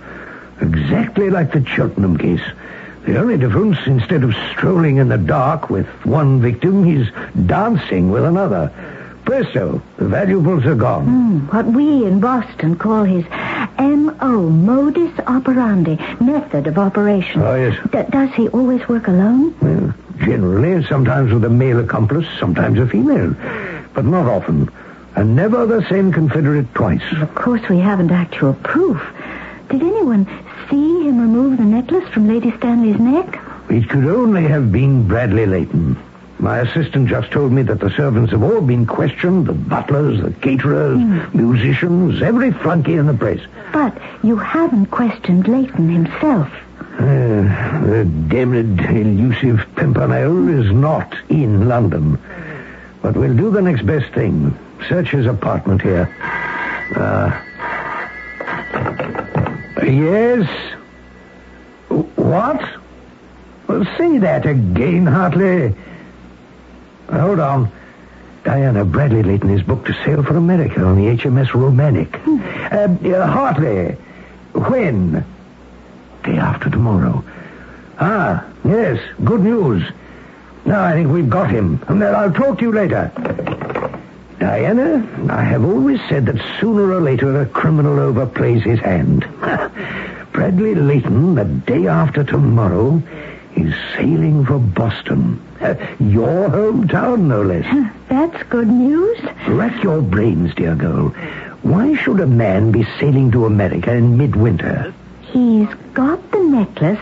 Exactly 0.61 1.31
like 1.31 1.53
the 1.53 1.65
Cheltenham 1.65 2.17
case. 2.19 2.43
The 3.05 3.19
only 3.19 3.39
difference, 3.39 3.79
instead 3.87 4.23
of 4.23 4.35
strolling 4.53 4.97
in 4.99 5.09
the 5.09 5.17
dark 5.19 5.71
with 5.71 5.87
one 6.05 6.41
victim, 6.41 6.85
he's 6.85 7.09
dancing 7.47 8.11
with 8.11 8.25
another. 8.25 8.71
Presto, 9.29 9.83
the 9.99 10.07
valuables 10.09 10.65
are 10.65 10.75
gone. 10.75 11.05
Hmm, 11.05 11.39
what 11.55 11.67
we 11.67 12.07
in 12.07 12.19
Boston 12.19 12.77
call 12.77 13.05
his 13.05 13.27
M.O., 13.77 14.49
modus 14.49 15.13
operandi, 15.27 15.97
method 16.19 16.67
of 16.67 16.79
operation. 16.79 17.43
Oh, 17.43 17.55
yes. 17.55 17.77
D- 17.93 18.11
does 18.11 18.31
he 18.33 18.49
always 18.49 18.89
work 18.89 19.07
alone? 19.07 19.55
Well, 19.61 19.93
generally, 20.17 20.83
sometimes 20.87 21.31
with 21.31 21.45
a 21.45 21.51
male 21.51 21.79
accomplice, 21.79 22.27
sometimes 22.41 22.79
a 22.79 22.87
female. 22.87 23.35
But 23.93 24.07
not 24.07 24.25
often. 24.27 24.71
And 25.15 25.37
never 25.37 25.67
the 25.67 25.87
same 25.91 26.11
confederate 26.11 26.73
twice. 26.75 27.03
Of 27.21 27.35
course, 27.35 27.69
we 27.69 27.81
haven't 27.81 28.11
actual 28.11 28.55
proof. 28.55 28.99
Did 29.69 29.83
anyone 29.83 30.25
see 30.71 31.07
him 31.07 31.21
remove 31.21 31.59
the 31.59 31.65
necklace 31.65 32.09
from 32.15 32.29
Lady 32.29 32.51
Stanley's 32.57 32.99
neck? 32.99 33.39
It 33.69 33.91
could 33.91 34.07
only 34.07 34.45
have 34.45 34.73
been 34.73 35.07
Bradley 35.07 35.45
Layton. 35.45 35.99
My 36.39 36.61
assistant 36.61 37.09
just 37.09 37.33
told 37.33 37.51
me 37.53 37.63
that 37.63 37.81
the 37.81 37.91
servants 37.91 38.31
have 38.31 38.45
all 38.45 38.61
been 38.61 38.87
questioned, 38.87 39.47
the 39.47 39.53
butlers, 39.53 40.21
the 40.21 40.31
caterers, 40.31 40.99
musicians, 41.35 42.23
every 42.23 42.53
flunky 42.53 42.95
in 42.95 43.07
the 43.07 43.15
place. 43.15 43.43
But 43.73 44.01
you 44.23 44.37
haven't 44.37 44.87
questioned 44.87 45.49
Leighton 45.49 45.89
himself. 45.89 46.49
Uh, 46.81 47.83
the 47.87 48.09
damned 48.29 48.81
elusive 48.81 49.67
Pimpernel 49.75 50.49
is 50.49 50.71
not 50.73 51.17
in 51.29 51.69
London. 51.69 52.19
But 53.03 53.17
we'll 53.17 53.37
do 53.37 53.51
the 53.51 53.63
next 53.63 53.85
best 53.85 54.13
thing. 54.15 54.57
Search 54.89 55.11
his 55.11 55.27
apartment 55.27 55.83
here. 55.83 56.09
Uh, 56.95 57.41
yes? 59.85 60.49
What? 61.89 62.63
Well, 63.67 63.85
say 63.97 64.19
that 64.19 64.47
again, 64.47 65.07
Hartley. 65.07 65.75
Hold 67.11 67.41
on. 67.41 67.71
Diana 68.45 68.85
Bradley 68.85 69.23
Layton 69.23 69.51
is 69.51 69.63
booked 69.63 69.87
to 69.87 69.95
sail 70.05 70.23
for 70.23 70.37
America 70.37 70.83
on 70.83 70.97
the 70.97 71.17
HMS 71.17 71.53
Romantic. 71.55 72.15
Uh, 72.27 72.89
uh, 73.15 73.27
Hartley, 73.27 73.97
when? 74.55 75.25
Day 76.25 76.39
after 76.39 76.71
tomorrow. 76.71 77.25
Ah, 77.99 78.45
yes, 78.65 79.01
good 79.25 79.41
news. 79.41 79.83
Now 80.65 80.85
I 80.85 80.93
think 80.93 81.11
we've 81.11 81.29
got 81.29 81.51
him. 81.51 81.83
I'll 81.89 82.33
talk 82.33 82.59
to 82.59 82.65
you 82.65 82.73
later. 82.73 83.11
Diana, 84.39 85.07
I 85.33 85.43
have 85.43 85.65
always 85.65 86.01
said 86.09 86.27
that 86.27 86.41
sooner 86.61 86.93
or 86.93 87.01
later 87.01 87.41
a 87.41 87.47
criminal 87.47 87.97
overplays 87.97 88.63
his 88.63 88.79
hand. 88.79 89.27
Bradley 90.33 90.75
Layton, 90.75 91.35
the 91.35 91.45
day 91.45 91.89
after 91.89 92.23
tomorrow, 92.23 93.03
is 93.57 93.75
sailing 93.97 94.45
for 94.45 94.59
Boston. 94.59 95.41
Your 96.01 96.49
hometown, 96.49 97.21
no 97.23 97.43
less. 97.43 97.67
That's 98.09 98.43
good 98.45 98.69
news. 98.69 99.19
Rack 99.49 99.83
your 99.83 100.01
brains, 100.01 100.55
dear 100.55 100.75
girl. 100.75 101.09
Why 101.63 101.97
should 101.97 102.21
a 102.21 102.27
man 102.27 102.71
be 102.71 102.85
sailing 103.01 103.31
to 103.33 103.47
America 103.47 103.93
in 103.93 104.17
midwinter? 104.17 104.95
He's 105.23 105.69
got 105.93 106.31
the 106.31 106.39
necklace, 106.39 107.01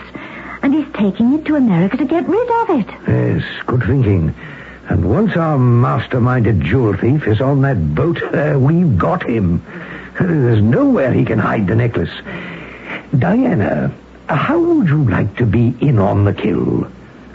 and 0.63 0.75
he's 0.75 0.93
taking 0.95 1.35
it 1.35 1.45
to 1.45 1.57
America 1.57 1.99
to 1.99 2.05
get 2.05 2.27
rid 2.27 2.51
of 2.63 2.71
it. 2.81 2.87
Yes, 3.07 3.45
good 3.67 3.83
thinking. 3.85 4.35
And 4.89 5.11
once 5.11 5.37
our 5.37 5.59
masterminded 5.59 6.63
jewel 6.63 6.97
thief 6.97 7.27
is 7.27 7.41
on 7.41 7.61
that 7.63 7.95
boat, 7.95 8.23
uh, 8.35 8.59
we've 8.59 8.97
got 8.97 9.23
him. 9.23 9.65
There's 10.21 10.63
nowhere 10.63 11.13
he 11.13 11.25
can 11.25 11.39
hide 11.39 11.67
the 11.67 11.77
necklace. 11.77 12.11
Diana, 13.17 13.93
how 14.29 14.59
would 14.59 14.89
you 14.89 15.05
like 15.05 15.37
to 15.37 15.47
be 15.47 15.75
in 15.81 15.99
on 15.99 16.25
the 16.25 16.33
kill? 16.33 16.87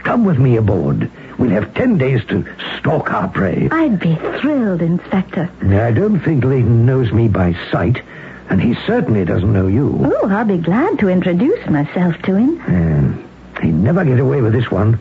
Come 0.03 0.25
with 0.25 0.37
me 0.39 0.57
aboard. 0.57 1.09
We'll 1.37 1.49
have 1.51 1.73
ten 1.73 1.97
days 1.97 2.23
to 2.25 2.45
stalk 2.77 3.11
our 3.11 3.27
prey. 3.27 3.69
I'd 3.71 3.99
be 3.99 4.15
thrilled, 4.15 4.81
Inspector. 4.81 5.49
I 5.63 5.91
don't 5.91 6.19
think 6.19 6.43
Layton 6.43 6.85
knows 6.85 7.11
me 7.11 7.27
by 7.27 7.55
sight, 7.71 8.01
and 8.49 8.61
he 8.61 8.75
certainly 8.85 9.25
doesn't 9.25 9.51
know 9.53 9.67
you. 9.67 9.97
Oh, 10.03 10.29
I'll 10.29 10.45
be 10.45 10.57
glad 10.57 10.99
to 10.99 11.09
introduce 11.09 11.65
myself 11.67 12.21
to 12.23 12.35
him. 12.35 12.59
Uh, 12.61 13.61
he'd 13.61 13.73
never 13.73 14.03
get 14.05 14.19
away 14.19 14.41
with 14.41 14.53
this 14.53 14.69
one, 14.69 14.99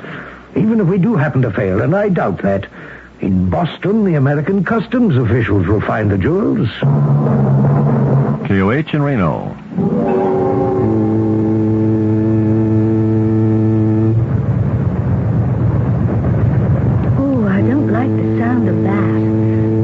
even 0.56 0.80
if 0.80 0.86
we 0.86 0.98
do 0.98 1.16
happen 1.16 1.42
to 1.42 1.50
fail, 1.50 1.82
and 1.82 1.94
I 1.94 2.08
doubt 2.08 2.42
that. 2.42 2.66
In 3.20 3.50
Boston, 3.50 4.04
the 4.06 4.14
American 4.14 4.64
customs 4.64 5.14
officials 5.14 5.66
will 5.66 5.82
find 5.82 6.10
the 6.10 6.16
jewels. 6.16 6.70
KOH 8.48 8.94
in 8.94 9.02
Reno. 9.02 9.54
Oh, 17.18 17.46
I 17.46 17.60
don't 17.62 17.88
like 17.92 18.10
the 18.16 18.38
sound 18.38 18.68
of 18.68 18.82
that. 18.82 19.20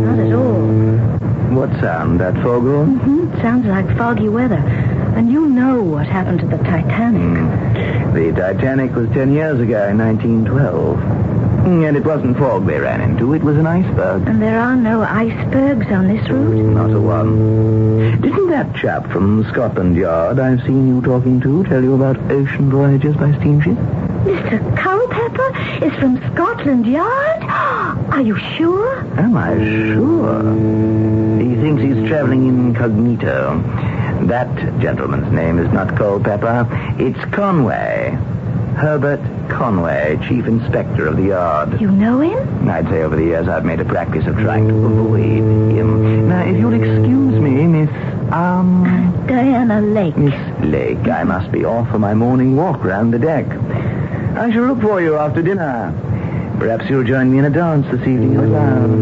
Not 0.06 0.18
at 0.18 0.32
all. 0.32 0.66
What 1.56 1.65
sound, 1.80 2.20
that 2.20 2.34
foghorn? 2.42 2.96
Hmm, 2.98 3.40
sounds 3.40 3.66
like 3.66 3.86
foggy 3.96 4.28
weather. 4.28 4.62
And 5.16 5.30
you 5.32 5.46
know 5.46 5.82
what 5.82 6.06
happened 6.06 6.40
to 6.40 6.46
the 6.46 6.58
Titanic. 6.58 8.14
The 8.14 8.32
Titanic 8.32 8.94
was 8.94 9.08
ten 9.10 9.32
years 9.32 9.60
ago 9.60 9.88
in 9.88 9.98
1912. 9.98 10.98
Mm, 11.66 11.88
And 11.88 11.96
it 11.96 12.04
wasn't 12.04 12.36
fog 12.38 12.64
they 12.66 12.78
ran 12.78 13.00
into, 13.00 13.32
it 13.34 13.42
was 13.42 13.56
an 13.56 13.66
iceberg. 13.66 14.28
And 14.28 14.40
there 14.40 14.60
are 14.60 14.76
no 14.76 15.00
icebergs 15.02 15.86
on 15.90 16.06
this 16.06 16.28
route? 16.28 16.74
Not 16.74 16.90
a 16.92 17.00
one. 17.00 18.20
Didn't 18.20 18.50
that 18.50 18.74
chap 18.76 19.10
from 19.10 19.44
Scotland 19.50 19.96
Yard 19.96 20.38
I've 20.38 20.60
seen 20.62 20.86
you 20.86 21.00
talking 21.02 21.40
to 21.40 21.64
tell 21.64 21.82
you 21.82 21.94
about 21.94 22.18
ocean 22.30 22.70
voyages 22.70 23.16
by 23.16 23.32
steamship? 23.40 23.76
Mr. 24.26 24.76
Culpepper 24.76 25.84
is 25.84 25.92
from 25.98 26.18
Scotland 26.34 26.86
Yard? 26.86 27.42
Are 28.12 28.22
you 28.22 28.38
sure? 28.56 28.98
Am 29.18 29.36
I 29.36 29.56
sure? 29.58 30.42
He 31.66 31.72
thinks 31.72 31.98
he's 31.98 32.08
traveling 32.08 32.46
incognito. 32.46 33.60
That 34.26 34.80
gentleman's 34.80 35.32
name 35.32 35.58
is 35.58 35.68
not 35.72 35.96
Culpepper. 35.96 36.68
It's 36.96 37.18
Conway. 37.34 38.10
Herbert 38.76 39.18
Conway, 39.50 40.16
Chief 40.28 40.46
Inspector 40.46 41.04
of 41.04 41.16
the 41.16 41.24
Yard. 41.24 41.80
You 41.80 41.90
know 41.90 42.20
him? 42.20 42.68
I'd 42.68 42.86
say 42.88 43.02
over 43.02 43.16
the 43.16 43.24
years 43.24 43.48
I've 43.48 43.64
made 43.64 43.80
a 43.80 43.84
practice 43.84 44.28
of 44.28 44.36
trying 44.36 44.68
to 44.68 44.74
avoid 44.76 45.24
him. 45.24 46.28
Now, 46.28 46.44
if 46.44 46.56
you'll 46.56 46.72
excuse 46.72 47.40
me, 47.40 47.66
Miss, 47.66 47.90
um... 48.32 49.24
Diana 49.26 49.80
Lake. 49.80 50.16
Miss 50.16 50.60
Lake, 50.60 51.08
I 51.08 51.24
must 51.24 51.50
be 51.50 51.64
off 51.64 51.90
for 51.90 51.98
my 51.98 52.14
morning 52.14 52.54
walk 52.54 52.84
round 52.84 53.12
the 53.12 53.18
deck. 53.18 53.44
I 54.36 54.52
shall 54.52 54.66
look 54.66 54.82
for 54.82 55.00
you 55.02 55.16
after 55.16 55.42
dinner. 55.42 55.92
Perhaps 56.58 56.88
you'll 56.88 57.04
join 57.04 57.30
me 57.30 57.38
in 57.38 57.44
a 57.44 57.50
dance 57.50 57.86
this 57.90 58.00
evening. 58.00 58.38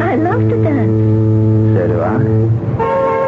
I 0.03 0.17
love 0.17 0.41
to 0.41 0.63
dance. 0.63 1.79
So 1.79 1.87
do 1.87 2.01
I. 2.01 3.25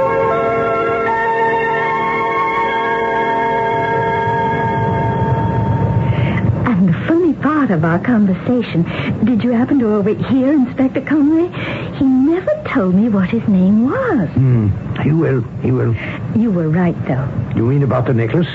And 6.68 6.88
the 6.88 6.92
funny 7.06 7.32
part 7.34 7.70
of 7.70 7.84
our 7.84 7.98
conversation, 7.98 8.82
did 9.24 9.42
you 9.42 9.52
happen 9.52 9.78
to 9.78 9.94
overhear 9.94 10.52
Inspector 10.52 11.00
Conway? 11.02 11.48
He 11.96 12.04
never 12.04 12.52
told 12.68 12.94
me 12.94 13.08
what 13.08 13.30
his 13.30 13.46
name 13.48 13.84
was. 13.84 14.28
Mm, 14.30 15.02
he 15.02 15.12
will, 15.12 15.42
he 15.62 15.70
will. 15.70 15.94
You 16.36 16.50
were 16.50 16.68
right, 16.68 16.96
though. 17.06 17.28
You 17.54 17.64
mean 17.66 17.82
about 17.82 18.06
the 18.06 18.14
necklace? 18.14 18.48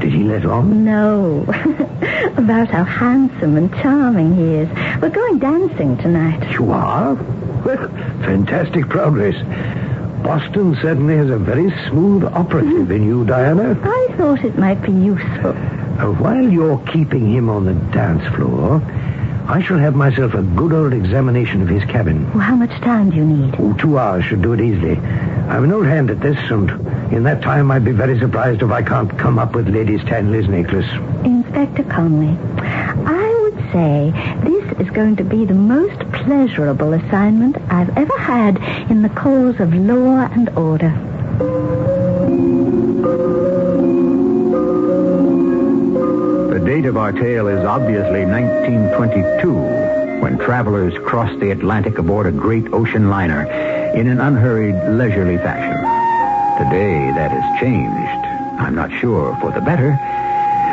Did 0.00 0.12
he 0.12 0.24
let 0.24 0.44
on? 0.44 0.84
No. 0.84 1.44
About 2.46 2.68
how 2.68 2.84
handsome 2.84 3.56
and 3.56 3.74
charming 3.74 4.36
he 4.36 4.54
is. 4.54 4.68
We're 5.02 5.10
going 5.10 5.40
dancing 5.40 5.96
tonight. 5.96 6.48
You 6.52 6.70
are? 6.70 7.14
Well, 7.14 7.88
fantastic 8.22 8.88
progress. 8.88 9.34
Boston 10.22 10.78
certainly 10.80 11.16
has 11.16 11.28
a 11.28 11.38
very 11.38 11.72
smooth 11.88 12.22
operative 12.22 12.92
in 12.92 13.04
you, 13.04 13.24
Diana. 13.24 13.76
I 13.82 14.14
thought 14.16 14.44
it 14.44 14.56
might 14.56 14.80
be 14.80 14.92
useful. 14.92 15.56
Uh, 15.56 16.12
while 16.20 16.48
you're 16.48 16.78
keeping 16.92 17.28
him 17.28 17.50
on 17.50 17.64
the 17.64 17.74
dance 17.92 18.22
floor, 18.36 18.78
I 19.48 19.62
shall 19.62 19.78
have 19.78 19.94
myself 19.94 20.34
a 20.34 20.42
good 20.42 20.72
old 20.72 20.92
examination 20.92 21.62
of 21.62 21.68
his 21.68 21.84
cabin. 21.84 22.28
Well, 22.32 22.42
how 22.42 22.56
much 22.56 22.70
time 22.80 23.10
do 23.10 23.16
you 23.16 23.24
need? 23.24 23.54
Oh, 23.58 23.74
two 23.74 23.96
hours 23.96 24.24
should 24.24 24.42
do 24.42 24.52
it 24.54 24.60
easily. 24.60 24.96
I'm 24.96 25.62
an 25.62 25.72
old 25.72 25.86
hand 25.86 26.10
at 26.10 26.20
this, 26.20 26.36
and 26.50 26.68
in 27.12 27.22
that 27.22 27.42
time 27.42 27.70
I'd 27.70 27.84
be 27.84 27.92
very 27.92 28.18
surprised 28.18 28.62
if 28.62 28.70
I 28.72 28.82
can't 28.82 29.16
come 29.16 29.38
up 29.38 29.54
with 29.54 29.68
Lady 29.68 29.98
Stanley's 29.98 30.48
necklace. 30.48 30.90
Inspector 31.24 31.84
Conway, 31.84 32.36
I 32.58 33.38
would 33.42 33.72
say 33.72 34.12
this 34.42 34.80
is 34.80 34.90
going 34.92 35.14
to 35.16 35.24
be 35.24 35.44
the 35.44 35.54
most 35.54 36.00
pleasurable 36.10 36.92
assignment 36.94 37.56
I've 37.70 37.96
ever 37.96 38.18
had 38.18 38.56
in 38.90 39.02
the 39.02 39.10
cause 39.10 39.60
of 39.60 39.72
law 39.72 40.28
and 40.32 40.48
order. 40.58 40.92
Date 46.76 46.84
of 46.84 46.98
our 46.98 47.10
tale 47.12 47.48
is 47.48 47.64
obviously 47.64 48.26
1922, 48.26 50.20
when 50.20 50.36
travelers 50.36 50.92
crossed 51.06 51.40
the 51.40 51.50
Atlantic 51.50 51.96
aboard 51.96 52.26
a 52.26 52.30
great 52.30 52.70
ocean 52.70 53.08
liner 53.08 53.44
in 53.94 54.06
an 54.06 54.20
unhurried, 54.20 54.74
leisurely 54.90 55.38
fashion. 55.38 55.74
Today, 56.62 57.10
that 57.12 57.30
has 57.30 57.60
changed. 57.60 58.26
I'm 58.60 58.74
not 58.74 58.90
sure 59.00 59.34
for 59.40 59.52
the 59.52 59.62
better. 59.62 59.94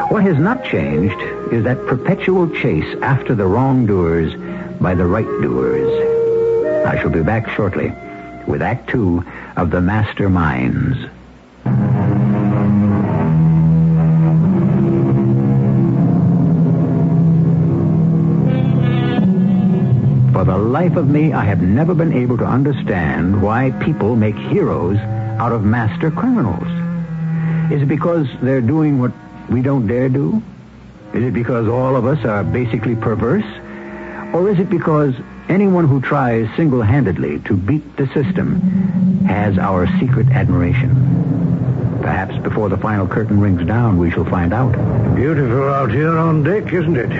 What 0.10 0.24
has 0.24 0.38
not 0.38 0.65
changed 0.65 1.17
is 1.53 1.63
that 1.63 1.88
perpetual 1.88 2.50
chase 2.50 2.98
after 3.01 3.33
the 3.33 3.45
wrongdoers 3.45 4.33
by 4.81 4.95
the 4.95 5.05
right 5.05 5.41
doers. 5.41 6.86
I 6.86 7.00
shall 7.00 7.12
be 7.12 7.24
back 7.24 7.50
shortly 7.51 7.93
with 8.45 8.62
Act 8.62 8.89
Two 8.89 9.24
of 9.55 9.72
The 9.72 9.79
Master 9.79 10.29
For 20.43 20.51
the 20.51 20.57
life 20.57 20.97
of 20.97 21.07
me, 21.07 21.31
I 21.31 21.45
have 21.45 21.62
never 21.62 21.93
been 21.93 22.12
able 22.12 22.38
to 22.39 22.43
understand 22.43 23.41
why 23.41 23.71
people 23.79 24.17
make 24.17 24.35
heroes 24.35 24.97
out 25.39 25.53
of 25.53 25.63
master 25.63 26.12
criminals. 26.12 26.67
Is 27.71 27.83
it 27.83 27.88
because 27.88 28.27
they're 28.41 28.59
doing 28.59 29.00
what 29.00 29.13
we 29.50 29.62
don't 29.62 29.88
dare 29.88 30.09
do? 30.09 30.43
Is 31.13 31.23
it 31.23 31.33
because 31.33 31.69
all 31.69 31.95
of 31.95 32.05
us 32.05 32.25
are 32.25 32.43
basically 32.43 32.93
perverse? 32.93 33.45
Or 34.33 34.50
is 34.50 34.59
it 34.59 34.69
because 34.69 35.15
anyone 35.47 35.88
who 35.88 36.01
tries 36.01 36.53
single-handedly 36.57 37.39
to 37.45 37.55
beat 37.55 37.95
the 37.95 38.07
system 38.07 38.59
has 39.25 39.57
our 39.57 39.88
secret 39.97 40.27
admiration? 40.27 40.89
Perhaps 42.01 42.35
before 42.39 42.67
the 42.67 42.75
final 42.75 43.07
curtain 43.07 43.39
rings 43.39 43.65
down, 43.65 43.97
we 43.97 44.12
shall 44.12 44.25
find 44.25 44.53
out. 44.53 44.73
Beautiful 45.15 45.69
out 45.69 45.89
here 45.89 46.17
on 46.17 46.43
deck, 46.43 46.73
isn't 46.73 46.97
it? 46.97 47.12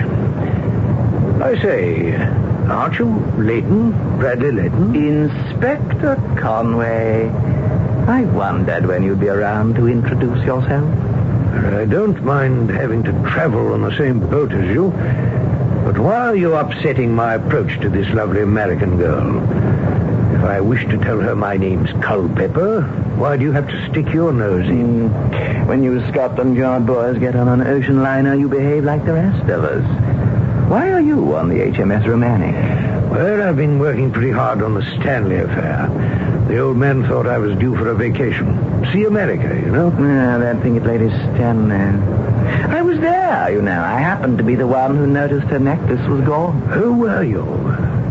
I 1.40 1.58
say, 1.62 2.43
aren't 2.70 2.98
you 2.98 3.06
Leighton? 3.36 3.92
Bradley 4.18 4.52
Leighton? 4.52 4.94
Inspector 4.94 6.16
Conway. 6.38 7.28
I 8.06 8.24
wondered 8.24 8.86
when 8.86 9.02
you'd 9.02 9.20
be 9.20 9.28
around 9.28 9.74
to 9.76 9.88
introduce 9.88 10.44
yourself. 10.44 10.84
I 11.74 11.84
don't 11.84 12.22
mind 12.22 12.70
having 12.70 13.02
to 13.04 13.12
travel 13.22 13.72
on 13.72 13.82
the 13.82 13.96
same 13.96 14.20
boat 14.20 14.52
as 14.52 14.66
you. 14.68 14.90
But 15.84 15.98
why 15.98 16.16
are 16.16 16.36
you 16.36 16.54
upsetting 16.54 17.14
my 17.14 17.34
approach 17.34 17.80
to 17.80 17.88
this 17.88 18.08
lovely 18.08 18.42
American 18.42 18.96
girl? 18.96 19.42
If 20.34 20.42
I 20.42 20.60
wish 20.60 20.84
to 20.86 20.98
tell 20.98 21.20
her 21.20 21.36
my 21.36 21.56
name's 21.56 21.90
Culpepper, 22.02 22.82
why 23.16 23.36
do 23.36 23.44
you 23.44 23.52
have 23.52 23.68
to 23.68 23.90
stick 23.90 24.12
your 24.12 24.32
nose 24.32 24.66
in? 24.68 25.08
Mm. 25.10 25.66
When 25.66 25.82
you 25.82 26.06
Scotland 26.08 26.56
Yard 26.56 26.86
boys 26.86 27.18
get 27.18 27.36
on 27.36 27.48
an 27.48 27.66
ocean 27.66 28.02
liner, 28.02 28.34
you 28.34 28.48
behave 28.48 28.84
like 28.84 29.04
the 29.04 29.14
rest 29.14 29.48
of 29.48 29.64
us. 29.64 30.13
Why 30.68 30.90
are 30.90 31.00
you 31.00 31.34
on 31.36 31.48
the 31.48 31.56
HMS 31.56 32.06
Romani? 32.06 32.52
Well, 33.10 33.42
I've 33.42 33.56
been 33.56 33.78
working 33.78 34.10
pretty 34.10 34.30
hard 34.30 34.62
on 34.62 34.74
the 34.74 34.82
Stanley 34.98 35.36
affair. 35.36 35.88
The 36.48 36.58
old 36.58 36.76
man 36.76 37.06
thought 37.06 37.26
I 37.26 37.38
was 37.38 37.56
due 37.58 37.76
for 37.76 37.88
a 37.88 37.94
vacation. 37.94 38.88
See 38.92 39.04
America, 39.04 39.54
you 39.54 39.70
know? 39.70 39.90
Yeah, 39.90 40.38
that 40.38 40.62
thing 40.62 40.76
at 40.76 40.84
Lady 40.84 41.08
Stanley. 41.10 41.76
I 42.76 42.82
was 42.82 42.98
there, 43.00 43.50
you 43.52 43.62
know. 43.62 43.82
I 43.82 43.98
happened 44.00 44.38
to 44.38 44.44
be 44.44 44.54
the 44.54 44.66
one 44.66 44.96
who 44.96 45.06
noticed 45.06 45.46
her 45.48 45.58
necklace 45.58 46.06
was 46.08 46.22
gone. 46.22 46.60
Who 46.62 46.94
were 46.94 47.22
you? 47.22 47.42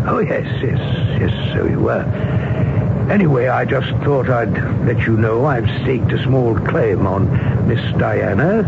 Oh, 0.08 0.20
yes, 0.20 0.46
yes, 0.62 0.80
yes, 1.20 1.54
so 1.54 1.66
you 1.66 1.80
were. 1.80 2.04
Anyway, 3.10 3.48
I 3.48 3.66
just 3.66 3.90
thought 4.04 4.30
I'd 4.30 4.86
let 4.86 5.00
you 5.06 5.18
know 5.18 5.46
I've 5.46 5.68
staked 5.82 6.12
a 6.14 6.24
small 6.24 6.58
claim 6.58 7.06
on 7.06 7.68
Miss 7.68 7.82
Diana. 7.98 8.64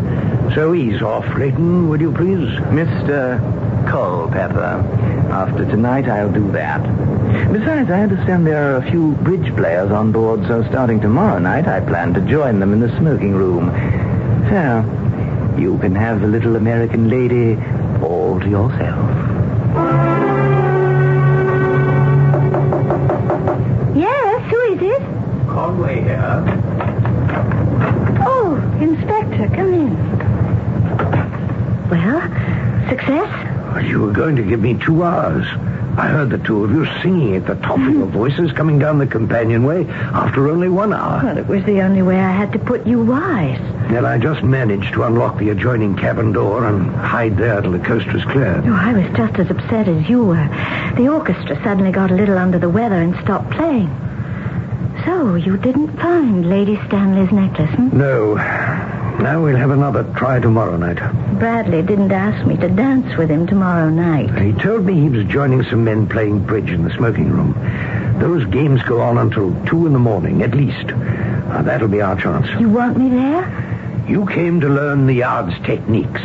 So 0.54 0.74
ease 0.74 1.02
off, 1.02 1.26
Leighton, 1.38 1.88
would 1.89 2.02
you 2.02 2.12
please? 2.12 2.50
Mr. 2.69 3.39
Culpepper. 3.88 4.84
After 5.32 5.65
tonight, 5.65 6.08
I'll 6.08 6.32
do 6.32 6.52
that. 6.52 6.82
Besides, 7.52 7.89
I 7.89 8.02
understand 8.02 8.45
there 8.45 8.74
are 8.74 8.78
a 8.78 8.91
few 8.91 9.12
bridge 9.24 9.56
players 9.56 9.91
on 9.91 10.12
board, 10.12 10.45
so 10.48 10.63
starting 10.69 11.00
tomorrow 11.00 11.39
night, 11.39 11.67
I 11.67 11.80
plan 11.82 12.13
to 12.13 12.21
join 12.21 12.60
them 12.60 12.74
in 12.74 12.80
the 12.80 12.95
smoking 12.98 13.34
room. 13.36 13.69
So, 14.50 14.84
you 15.60 15.78
can 15.80 15.95
have 15.95 16.21
the 16.21 16.28
little 16.28 16.56
American 16.56 17.10
lady 17.10 17.56
all 18.02 18.39
to 18.39 18.50
yourself. 18.50 19.12
Yes, 23.95 24.52
who 24.52 24.62
is 24.74 24.82
it? 24.82 25.02
Conway 25.48 26.02
here. 26.02 26.43
Oh, 28.28 28.56
Inspector, 28.82 29.48
come 29.56 29.74
in. 29.74 29.95
Well, 31.89 32.21
success? 32.89 33.44
You 33.83 34.01
were 34.01 34.11
going 34.11 34.35
to 34.38 34.43
give 34.43 34.59
me 34.61 34.75
two 34.75 35.03
hours. 35.03 35.45
I 35.97 36.07
heard 36.07 36.29
the 36.29 36.38
two 36.38 36.63
of 36.65 36.71
you 36.71 36.85
singing 37.01 37.35
at 37.38 37.45
the 37.45 37.55
top 37.55 37.77
of 37.77 37.89
your 37.93 38.05
voices 38.05 38.51
coming 38.51 38.79
down 38.79 38.97
the 38.97 39.07
companionway 39.07 39.88
after 39.88 40.49
only 40.49 40.67
one 40.67 40.91
hour. 40.91 41.21
Well, 41.23 41.38
it 41.38 41.47
was 41.47 41.63
the 41.63 41.81
only 41.81 42.01
way 42.01 42.19
I 42.19 42.31
had 42.31 42.51
to 42.51 42.59
put 42.59 42.85
you 42.85 43.01
wise. 43.01 43.59
Then 43.89 44.05
I 44.05 44.17
just 44.17 44.43
managed 44.43 44.93
to 44.93 45.03
unlock 45.03 45.38
the 45.38 45.49
adjoining 45.49 45.95
cabin 45.95 46.33
door 46.33 46.65
and 46.65 46.89
hide 46.93 47.38
there 47.38 47.61
till 47.61 47.71
the 47.71 47.79
coast 47.79 48.11
was 48.11 48.23
clear. 48.25 48.61
Oh, 48.65 48.73
I 48.73 48.91
was 48.91 49.05
just 49.15 49.39
as 49.39 49.49
upset 49.49 49.88
as 49.88 50.09
you 50.09 50.25
were. 50.25 50.47
The 50.97 51.07
orchestra 51.07 51.55
suddenly 51.63 51.91
got 51.91 52.11
a 52.11 52.15
little 52.15 52.38
under 52.38 52.59
the 52.59 52.69
weather 52.69 52.95
and 53.01 53.15
stopped 53.23 53.51
playing. 53.51 53.88
So, 55.05 55.35
you 55.35 55.55
didn't 55.57 55.95
find 55.97 56.49
Lady 56.49 56.79
Stanley's 56.88 57.31
necklace, 57.31 57.69
hmm? 57.71 57.97
No. 57.97 58.35
Now 59.19 59.41
we'll 59.43 59.56
have 59.56 59.71
another 59.71 60.04
try 60.15 60.39
tomorrow 60.39 60.78
night. 60.78 60.97
Bradley 61.39 61.82
didn't 61.82 62.12
ask 62.12 62.45
me 62.45 62.58
to 62.58 62.69
dance 62.69 63.17
with 63.17 63.30
him 63.30 63.47
tomorrow 63.47 63.89
night. 63.89 64.30
He 64.39 64.51
told 64.54 64.86
me 64.86 64.93
he 65.01 65.10
was 65.10 65.25
joining 65.25 65.63
some 65.63 65.84
men 65.84 66.08
playing 66.08 66.45
bridge 66.45 66.69
in 66.69 66.84
the 66.84 66.93
smoking 66.93 67.32
room. 67.32 67.54
Those 68.19 68.45
games 68.45 68.82
go 68.84 69.01
on 69.01 69.17
until 69.17 69.54
two 69.65 69.88
in 69.88 69.93
the 69.93 69.99
morning, 69.99 70.43
at 70.43 70.54
least. 70.54 70.88
Now, 70.88 71.62
that'll 71.63 71.88
be 71.88 72.01
our 72.01 72.19
chance. 72.19 72.47
You 72.60 72.69
want 72.69 72.97
me 72.97 73.10
there? 73.10 74.04
You 74.08 74.25
came 74.28 74.62
to 74.62 74.69
learn 74.69 75.08
the 75.08 75.13
yard's 75.13 75.58
techniques. 75.65 76.21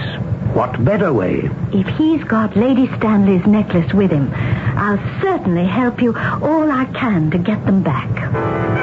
What 0.52 0.84
better 0.84 1.12
way? 1.12 1.48
If 1.72 1.86
he's 1.96 2.24
got 2.24 2.56
Lady 2.56 2.88
Stanley's 2.96 3.46
necklace 3.46 3.92
with 3.94 4.10
him, 4.10 4.30
I'll 4.34 5.20
certainly 5.22 5.64
help 5.64 6.02
you 6.02 6.16
all 6.16 6.70
I 6.70 6.86
can 6.86 7.30
to 7.30 7.38
get 7.38 7.64
them 7.64 7.82
back. 7.82 8.79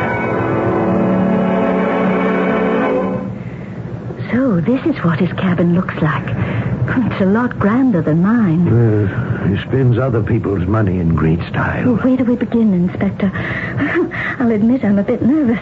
So, 4.48 4.62
this 4.62 4.80
is 4.86 4.96
what 5.04 5.20
his 5.20 5.34
cabin 5.34 5.76
looks 5.76 5.96
like. 5.96 6.24
It's 6.24 7.22
a 7.22 7.26
lot 7.26 7.60
grander 7.60 8.02
than 8.02 8.22
mine. 8.22 8.66
Uh, 8.66 9.46
he 9.46 9.62
spends 9.62 9.98
other 9.98 10.24
people's 10.24 10.66
money 10.66 11.00
in 11.00 11.16
great 11.16 11.42
style. 11.50 11.90
Oh, 11.90 11.96
where 11.98 12.16
do 12.16 12.24
we 12.24 12.38
begin, 12.38 12.74
Inspector? 12.74 13.30
I'll 14.40 14.50
admit 14.50 14.86
I'm 14.86 15.00
a 15.00 15.04
bit 15.04 15.22
nervous. 15.22 15.60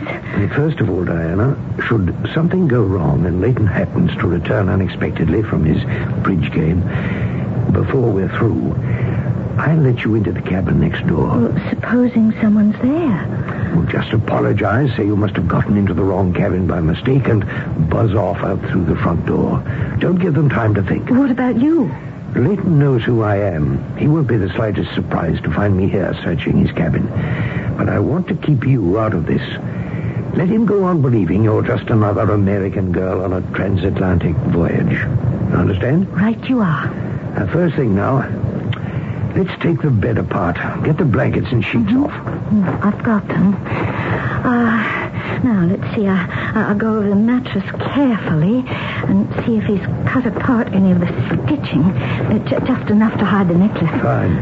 First 0.53 0.81
of 0.81 0.91
all, 0.91 1.03
Diana, 1.03 1.57
should 1.87 2.15
something 2.35 2.67
go 2.67 2.83
wrong 2.83 3.25
and 3.25 3.41
Leighton 3.41 3.65
happens 3.65 4.11
to 4.17 4.27
return 4.27 4.69
unexpectedly 4.69 5.41
from 5.41 5.65
his 5.65 5.83
bridge 6.23 6.53
game, 6.53 6.81
before 7.71 8.11
we're 8.11 8.29
through, 8.37 8.75
I'll 9.57 9.77
let 9.77 10.03
you 10.03 10.13
into 10.13 10.31
the 10.31 10.43
cabin 10.43 10.79
next 10.79 11.07
door. 11.07 11.39
Well, 11.39 11.69
supposing 11.71 12.39
someone's 12.39 12.79
there. 12.83 13.54
Well, 13.75 13.85
just 13.87 14.13
apologize, 14.13 14.95
say 14.95 15.05
you 15.05 15.17
must 15.17 15.35
have 15.35 15.49
gotten 15.49 15.75
into 15.75 15.93
the 15.93 16.03
wrong 16.03 16.33
cabin 16.33 16.65
by 16.65 16.79
mistake, 16.79 17.27
and 17.27 17.43
buzz 17.89 18.13
off 18.13 18.37
out 18.37 18.61
through 18.69 18.85
the 18.85 18.95
front 18.95 19.25
door. 19.25 19.59
Don't 19.99 20.15
give 20.15 20.33
them 20.33 20.49
time 20.49 20.73
to 20.75 20.83
think. 20.83 21.09
What 21.09 21.29
about 21.29 21.57
you? 21.57 21.93
Leighton 22.35 22.79
knows 22.79 23.03
who 23.03 23.21
I 23.21 23.37
am. 23.37 23.97
He 23.97 24.07
won't 24.07 24.27
be 24.27 24.37
the 24.37 24.49
slightest 24.49 24.93
surprise 24.93 25.41
to 25.41 25.51
find 25.51 25.75
me 25.75 25.89
here 25.89 26.13
searching 26.23 26.57
his 26.57 26.71
cabin. 26.71 27.07
But 27.77 27.89
I 27.89 27.99
want 27.99 28.27
to 28.29 28.35
keep 28.35 28.65
you 28.65 28.97
out 28.97 29.13
of 29.13 29.25
this. 29.25 29.41
Let 30.35 30.47
him 30.47 30.65
go 30.65 30.85
on 30.85 31.01
believing 31.01 31.43
you're 31.43 31.61
just 31.61 31.89
another 31.89 32.31
American 32.31 32.93
girl 32.93 33.23
on 33.23 33.33
a 33.33 33.41
transatlantic 33.53 34.35
voyage. 34.35 35.01
Understand? 35.53 36.09
Right 36.13 36.41
you 36.49 36.61
are. 36.61 36.87
Now, 37.35 37.47
first 37.51 37.75
thing 37.75 37.95
now, 37.95 38.21
let's 39.35 39.61
take 39.61 39.81
the 39.81 39.89
bed 39.89 40.17
apart. 40.17 40.55
Get 40.83 40.97
the 40.97 41.05
blankets 41.05 41.47
and 41.51 41.63
sheets 41.63 41.91
off. 41.93 42.11
Mm, 42.11 42.83
I've 42.83 43.03
got 43.03 43.27
them. 43.27 43.53
Uh, 44.45 45.05
now, 45.43 45.65
let's 45.69 45.95
see. 45.95 46.07
I, 46.07 46.25
I'll 46.69 46.75
go 46.77 46.95
over 46.97 47.09
the 47.09 47.15
mattress 47.15 47.63
carefully 47.93 48.63
and 48.67 49.27
see 49.45 49.57
if 49.57 49.65
he's 49.65 49.85
cut 50.07 50.25
apart 50.25 50.67
any 50.73 50.91
of 50.91 50.99
the 50.99 51.07
stitching. 51.27 51.83
Uh, 51.83 52.39
j- 52.47 52.59
just 52.65 52.89
enough 52.89 53.17
to 53.19 53.25
hide 53.25 53.47
the 53.49 53.55
necklace. 53.55 53.89
Fine. 54.01 54.37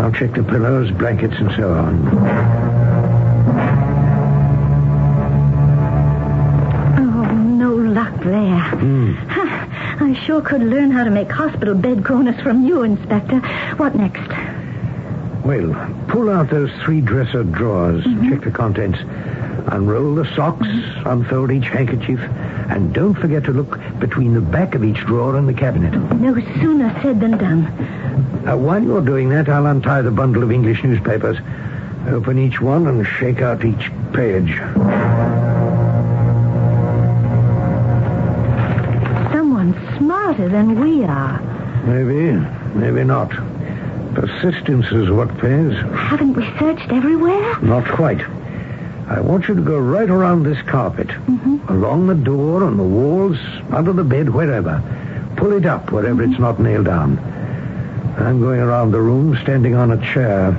I'll 0.00 0.12
check 0.12 0.32
the 0.34 0.42
pillows, 0.44 0.90
blankets, 0.92 1.34
and 1.38 1.50
so 1.52 1.72
on. 1.74 2.08
Oh, 6.98 7.34
no 7.34 7.74
luck 7.74 8.14
there. 8.22 8.60
Hmm. 8.78 9.14
I 10.08 10.14
sure 10.24 10.40
could 10.40 10.62
learn 10.62 10.90
how 10.90 11.04
to 11.04 11.10
make 11.10 11.30
hospital 11.30 11.74
bed 11.74 12.02
corners 12.02 12.40
from 12.40 12.64
you, 12.64 12.82
Inspector. 12.82 13.40
What 13.76 13.94
next? 13.94 14.26
Well, 15.44 15.74
pull 16.08 16.30
out 16.30 16.48
those 16.48 16.70
three 16.82 17.02
dresser 17.02 17.44
drawers. 17.44 18.04
Check 18.04 18.40
the 18.40 18.50
contents. 18.50 18.98
Unroll 19.66 20.14
the 20.14 20.24
socks, 20.34 20.66
unfold 21.04 21.50
each 21.50 21.66
handkerchief, 21.66 22.20
and 22.20 22.94
don't 22.94 23.12
forget 23.12 23.44
to 23.44 23.52
look 23.52 23.78
between 23.98 24.32
the 24.32 24.40
back 24.40 24.74
of 24.74 24.82
each 24.82 25.00
drawer 25.00 25.36
and 25.36 25.46
the 25.46 25.52
cabinet. 25.52 25.92
No 26.14 26.32
sooner 26.58 26.98
said 27.02 27.20
than 27.20 27.36
done. 27.36 27.66
Uh, 28.46 28.56
while 28.56 28.82
you're 28.82 29.04
doing 29.04 29.28
that, 29.28 29.50
I'll 29.50 29.66
untie 29.66 30.00
the 30.00 30.10
bundle 30.10 30.42
of 30.42 30.50
English 30.50 30.84
newspapers. 30.84 31.36
Open 32.06 32.38
each 32.38 32.62
one 32.62 32.86
and 32.86 33.06
shake 33.06 33.42
out 33.42 33.62
each 33.62 33.90
page. 34.14 34.58
Smarter 40.28 40.48
than 40.50 40.78
we 40.78 41.04
are. 41.04 41.40
Maybe, 41.86 42.32
maybe 42.78 43.02
not. 43.02 43.30
Persistence 44.14 44.84
is 44.92 45.10
what 45.10 45.28
pays. 45.38 45.72
Haven't 45.94 46.34
we 46.34 46.44
searched 46.58 46.92
everywhere? 46.92 47.58
Not 47.60 47.86
quite. 47.86 48.20
I 49.08 49.20
want 49.20 49.48
you 49.48 49.54
to 49.54 49.62
go 49.62 49.78
right 49.78 50.10
around 50.10 50.42
this 50.42 50.60
carpet. 50.66 51.08
Along 51.68 52.08
the 52.08 52.14
door, 52.14 52.62
on 52.62 52.76
the 52.76 52.82
walls, 52.82 53.38
under 53.70 53.94
the 53.94 54.04
bed, 54.04 54.28
wherever. 54.28 54.82
Pull 55.36 55.52
it 55.52 55.64
up 55.64 55.92
wherever 55.92 56.22
it's 56.22 56.38
not 56.38 56.60
nailed 56.60 56.84
down. 56.84 57.16
I'm 58.18 58.38
going 58.38 58.60
around 58.60 58.90
the 58.90 59.00
room, 59.00 59.38
standing 59.40 59.76
on 59.76 59.92
a 59.92 60.12
chair. 60.12 60.50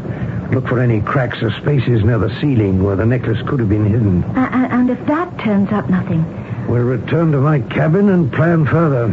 Look 0.51 0.67
for 0.67 0.79
any 0.79 0.99
cracks 1.01 1.43
or 1.43 1.51
spaces 1.51 2.03
near 2.03 2.17
the 2.17 2.35
ceiling 2.41 2.83
where 2.83 2.95
the 2.95 3.05
necklace 3.05 3.47
could 3.47 3.59
have 3.59 3.69
been 3.69 3.85
hidden. 3.85 4.23
Uh, 4.23 4.49
uh, 4.51 4.75
and 4.75 4.89
if 4.89 5.05
that 5.05 5.37
turns 5.37 5.71
up 5.71 5.87
nothing? 5.91 6.25
We'll 6.67 6.83
return 6.83 7.31
to 7.33 7.39
my 7.39 7.59
cabin 7.61 8.09
and 8.09 8.31
plan 8.31 8.65
further. 8.65 9.07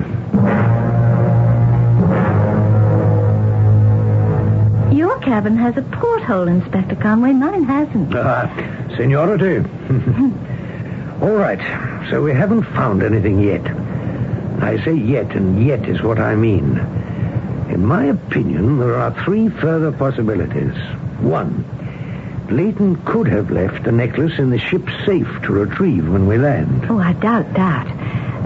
Cabin 5.27 5.57
has 5.57 5.77
a 5.77 5.83
porthole, 5.83 6.47
Inspector 6.47 6.95
Conway. 6.97 7.33
Mine 7.33 7.65
hasn't. 7.65 8.15
Ah, 8.15 8.47
seniority. 8.97 9.57
All 11.21 11.35
right. 11.35 11.59
So 12.11 12.23
we 12.23 12.33
haven't 12.33 12.63
found 12.63 13.03
anything 13.03 13.41
yet. 13.41 13.67
I 14.63 14.83
say 14.85 14.95
yet, 14.95 15.35
and 15.35 15.67
yet 15.67 15.89
is 15.89 16.01
what 16.01 16.21
I 16.21 16.37
mean. 16.37 16.79
In 17.71 17.85
my 17.85 18.05
opinion, 18.05 18.79
there 18.79 18.95
are 18.95 19.11
three 19.25 19.49
further 19.49 19.91
possibilities. 19.91 20.75
One, 21.19 21.65
Leighton 22.49 22.95
could 23.05 23.27
have 23.27 23.51
left 23.51 23.83
the 23.83 23.91
necklace 23.91 24.39
in 24.39 24.51
the 24.51 24.59
ship's 24.61 24.93
safe 25.05 25.29
to 25.43 25.53
retrieve 25.53 26.09
when 26.09 26.29
we 26.29 26.39
land. 26.39 26.87
Oh, 26.89 27.01
I 27.01 27.15
doubt 27.15 27.53
that. 27.55 27.89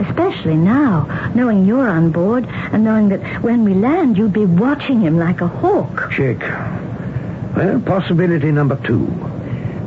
Especially 0.08 0.56
now, 0.56 1.04
knowing 1.34 1.66
you're 1.66 1.88
on 1.88 2.10
board 2.10 2.46
and 2.46 2.82
knowing 2.84 3.10
that 3.10 3.42
when 3.42 3.64
we 3.64 3.74
land, 3.74 4.16
you'd 4.16 4.32
be 4.32 4.46
watching 4.46 5.00
him 5.00 5.18
like 5.18 5.40
a 5.40 5.46
hawk. 5.46 6.10
Check. 6.10 6.40
Well, 7.54 7.80
possibility 7.80 8.50
number 8.50 8.76
two. 8.86 9.06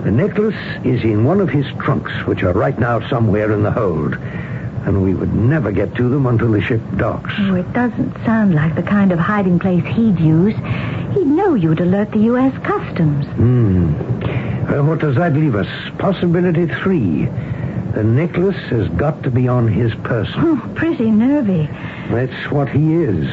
The 0.04 0.12
necklace 0.12 0.56
is 0.84 1.04
in 1.04 1.24
one 1.24 1.40
of 1.40 1.50
his 1.50 1.66
trunks, 1.80 2.12
which 2.26 2.44
are 2.44 2.54
right 2.54 2.78
now 2.78 3.08
somewhere 3.10 3.52
in 3.52 3.64
the 3.64 3.72
hold. 3.72 4.16
And 4.86 5.02
we 5.02 5.14
would 5.14 5.34
never 5.34 5.72
get 5.72 5.96
to 5.96 6.10
them 6.10 6.26
until 6.26 6.52
the 6.52 6.62
ship 6.62 6.82
docks. 6.98 7.32
Oh, 7.40 7.56
it 7.56 7.72
doesn't 7.72 8.14
sound 8.26 8.54
like 8.54 8.76
the 8.76 8.84
kind 8.84 9.14
of 9.14 9.20
hiding 9.20 9.58
place 9.60 9.86
he'd 9.86 10.20
use. 10.20 10.56
He'd 11.14 11.26
know 11.26 11.56
you'd 11.56 11.80
alert 11.80 12.12
the 12.12 12.20
U.S. 12.20 12.54
Customs. 12.64 13.26
Hmm. 13.28 13.94
Well, 14.70 14.84
what 14.84 15.00
does 15.00 15.16
that 15.16 15.34
leave 15.34 15.56
us? 15.56 15.68
Possibility 15.98 16.68
three. 16.68 17.30
The 17.94 18.04
necklace 18.04 18.58
has 18.70 18.90
got 18.90 19.22
to 19.24 19.30
be 19.30 19.48
on 19.48 19.68
his 19.68 19.94
person. 19.96 20.34
Oh, 20.38 20.72
pretty 20.74 21.12
nervy. 21.12 21.70
That's 22.10 22.52
what 22.52 22.68
he 22.70 22.96
is. 22.96 23.30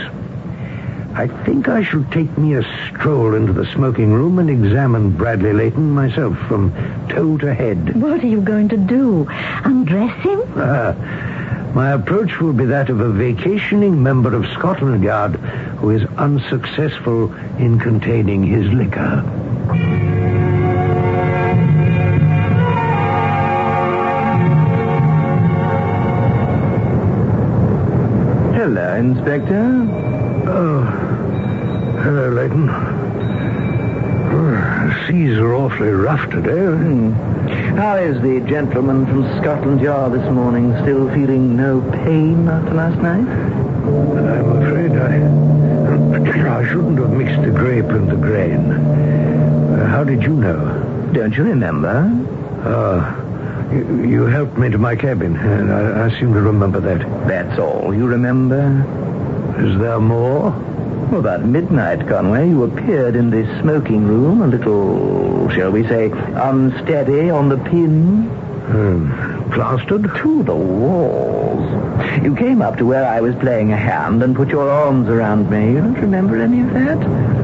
I 1.15 1.29
think 1.45 1.69
I 1.69 1.83
shall 1.83 2.05
take 2.13 2.37
me 2.39 2.55
a 2.55 2.63
stroll 2.89 3.35
into 3.35 3.53
the 3.53 3.65
smoking 3.73 4.13
room 4.13 4.39
and 4.39 4.51
examine 4.51 5.17
Bradley 5.17 5.53
Layton 5.53 5.91
myself 5.91 6.39
from 6.47 6.73
toe 7.09 7.39
to 7.39 7.55
head. 7.55 8.01
What 8.01 8.23
are 8.23 8.27
you 8.27 8.41
going 8.43 8.69
to 8.69 8.77
do? 8.77 9.27
Undress 9.65 10.15
him? 10.23 10.43
Ah, 10.57 10.95
my 11.75 11.93
approach 11.93 12.39
will 12.39 12.53
be 12.53 12.67
that 12.67 12.91
of 12.91 13.01
a 13.01 13.11
vacationing 13.11 14.03
member 14.03 14.35
of 14.35 14.47
Scotland 14.59 15.03
Yard 15.03 15.37
who 15.81 15.91
is 15.91 16.03
unsuccessful 16.19 17.33
in 17.59 17.79
containing 17.79 18.45
his 18.45 18.67
liquor. 18.73 19.25
Inspector. 29.01 29.89
Oh, 30.47 30.83
hello, 32.03 32.29
Layton. 32.29 32.69
Oh, 32.69 34.51
the 34.89 35.07
seas 35.07 35.39
are 35.39 35.55
awfully 35.55 35.89
rough 35.89 36.29
today. 36.29 36.67
Hmm. 36.67 37.13
How 37.79 37.97
is 37.97 38.21
the 38.21 38.41
gentleman 38.47 39.07
from 39.07 39.25
Scotland 39.41 39.81
Yard 39.81 40.13
this 40.13 40.31
morning? 40.31 40.77
Still 40.83 41.09
feeling 41.15 41.57
no 41.57 41.81
pain 42.05 42.47
after 42.47 42.75
last 42.75 42.99
night? 43.01 43.27
I'm 43.27 44.63
afraid 44.63 44.93
I, 44.93 46.59
I 46.61 46.69
shouldn't 46.69 46.99
have 46.99 47.11
mixed 47.11 47.41
the 47.41 47.53
grape 47.53 47.89
and 47.89 48.07
the 48.07 48.17
grain. 48.17 48.71
Uh, 48.71 49.87
how 49.87 50.05
did 50.05 50.23
you 50.23 50.35
know? 50.35 51.09
Don't 51.15 51.35
you 51.35 51.45
remember? 51.45 52.05
Ah, 52.67 53.17
you, 53.73 54.05
you 54.09 54.27
helped 54.27 54.57
me 54.59 54.69
to 54.71 54.79
my 54.79 54.97
cabin, 54.97 55.37
and 55.37 55.73
I, 55.73 56.07
I 56.07 56.21
seem 56.21 56.33
to 56.35 56.41
remember 56.41 56.81
that. 56.81 57.01
That's 57.29 57.59
all 57.59 57.95
you 57.95 58.07
remember? 58.07 58.63
Is 59.59 59.79
there 59.79 60.01
more? 60.01 60.49
About 61.13 61.45
midnight, 61.45 62.07
Conway, 62.07 62.49
you 62.51 62.63
appeared 62.63 63.17
in 63.17 63.31
the 63.31 63.45
smoking 63.61 64.07
room, 64.07 64.43
a 64.43 64.47
little, 64.47 65.49
shall 65.51 65.73
we 65.73 65.83
say, 65.89 66.11
unsteady 66.13 67.31
on 67.31 67.49
the 67.49 67.57
pin. 67.57 68.29
Um, 68.71 69.51
plastered? 69.53 70.05
To 70.05 70.43
the 70.45 70.55
walls. 70.55 71.69
You 72.23 72.37
came 72.37 72.63
up 72.63 72.77
to 72.79 72.87
where 72.87 73.05
I 73.05 73.21
was 73.21 73.35
playing 73.37 73.73
a 73.73 73.77
hand 73.77 74.23
and 74.23 74.37
put 74.37 74.49
your 74.51 74.71
arms 74.71 75.09
around 75.09 75.51
me. 75.51 75.73
You 75.73 75.79
don't 75.79 75.95
remember 75.95 76.41
any 76.41 76.61
of 76.61 76.73
that? 76.75 76.99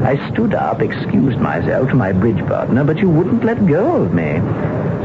I 0.05 0.31
stood 0.31 0.53
up, 0.53 0.81
excused 0.81 1.39
myself 1.39 1.89
to 1.89 1.95
my 1.95 2.13
bridge 2.13 2.39
partner, 2.47 2.85
but 2.85 2.97
you 2.99 3.09
wouldn't 3.09 3.43
let 3.43 3.65
go 3.65 4.03
of 4.03 4.13
me. 4.13 4.39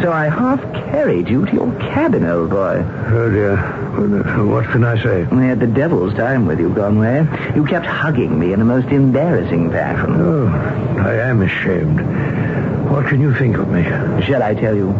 So 0.02 0.10
I 0.10 0.28
half 0.28 0.60
carried 0.90 1.28
you 1.28 1.46
to 1.46 1.52
your 1.52 1.72
cabin, 1.78 2.26
old 2.26 2.50
boy. 2.50 2.84
Oh, 2.84 3.30
dear. 3.30 3.56
What 4.44 4.66
can 4.66 4.82
I 4.82 5.00
say? 5.00 5.22
We 5.30 5.46
had 5.46 5.60
the 5.60 5.68
devil's 5.68 6.12
time 6.14 6.44
with 6.46 6.58
you, 6.58 6.74
Conway. 6.74 7.24
You 7.54 7.64
kept 7.64 7.86
hugging 7.86 8.36
me 8.36 8.52
in 8.52 8.60
a 8.60 8.64
most 8.64 8.88
embarrassing 8.88 9.70
fashion. 9.70 10.16
Oh, 10.20 10.48
I 10.98 11.14
am 11.28 11.40
ashamed. 11.42 12.00
What 12.90 13.06
can 13.06 13.20
you 13.20 13.32
think 13.36 13.56
of 13.58 13.68
me? 13.68 13.84
Shall 14.24 14.42
I 14.42 14.54
tell 14.54 14.74
you? 14.74 14.90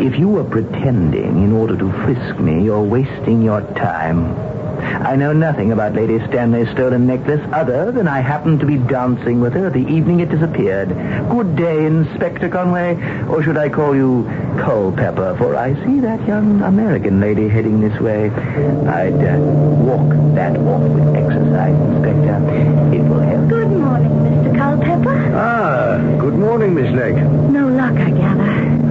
If 0.00 0.18
you 0.18 0.28
were 0.30 0.44
pretending 0.44 1.42
in 1.44 1.52
order 1.52 1.76
to 1.76 1.92
frisk 2.04 2.40
me, 2.40 2.64
you're 2.64 2.82
wasting 2.82 3.42
your 3.42 3.60
time. 3.74 4.53
I 4.84 5.16
know 5.16 5.32
nothing 5.32 5.72
about 5.72 5.94
Lady 5.94 6.18
Stanley's 6.26 6.70
stolen 6.70 7.06
necklace 7.06 7.40
other 7.52 7.90
than 7.92 8.08
I 8.08 8.20
happened 8.20 8.60
to 8.60 8.66
be 8.66 8.76
dancing 8.76 9.40
with 9.40 9.52
her 9.54 9.70
the 9.70 9.86
evening 9.86 10.20
it 10.20 10.30
disappeared. 10.30 10.88
Good 11.30 11.56
day, 11.56 11.84
Inspector 11.86 12.48
Conway. 12.48 12.94
Or 13.28 13.42
should 13.42 13.56
I 13.56 13.68
call 13.68 13.94
you 13.94 14.24
Culpepper? 14.58 15.36
For 15.36 15.56
I 15.56 15.74
see 15.84 16.00
that 16.00 16.26
young 16.26 16.62
American 16.62 17.20
lady 17.20 17.48
heading 17.48 17.80
this 17.80 17.98
way. 18.00 18.30
I'd 18.30 19.14
uh, 19.14 19.38
walk 19.38 20.10
that 20.34 20.56
off 20.56 20.82
with 20.90 21.14
exercise, 21.16 21.74
Inspector. 21.74 22.94
It 22.94 23.02
will 23.02 23.20
help. 23.20 23.48
Good 23.48 23.70
morning, 23.70 24.10
Mr. 24.10 24.56
Culpepper. 24.56 25.32
Ah, 25.34 25.98
good 26.18 26.34
morning, 26.34 26.74
Miss 26.74 26.90
Legg. 26.94 27.16
No 27.16 27.68
luck, 27.68 27.94
I 27.96 28.10
gather. 28.10 28.44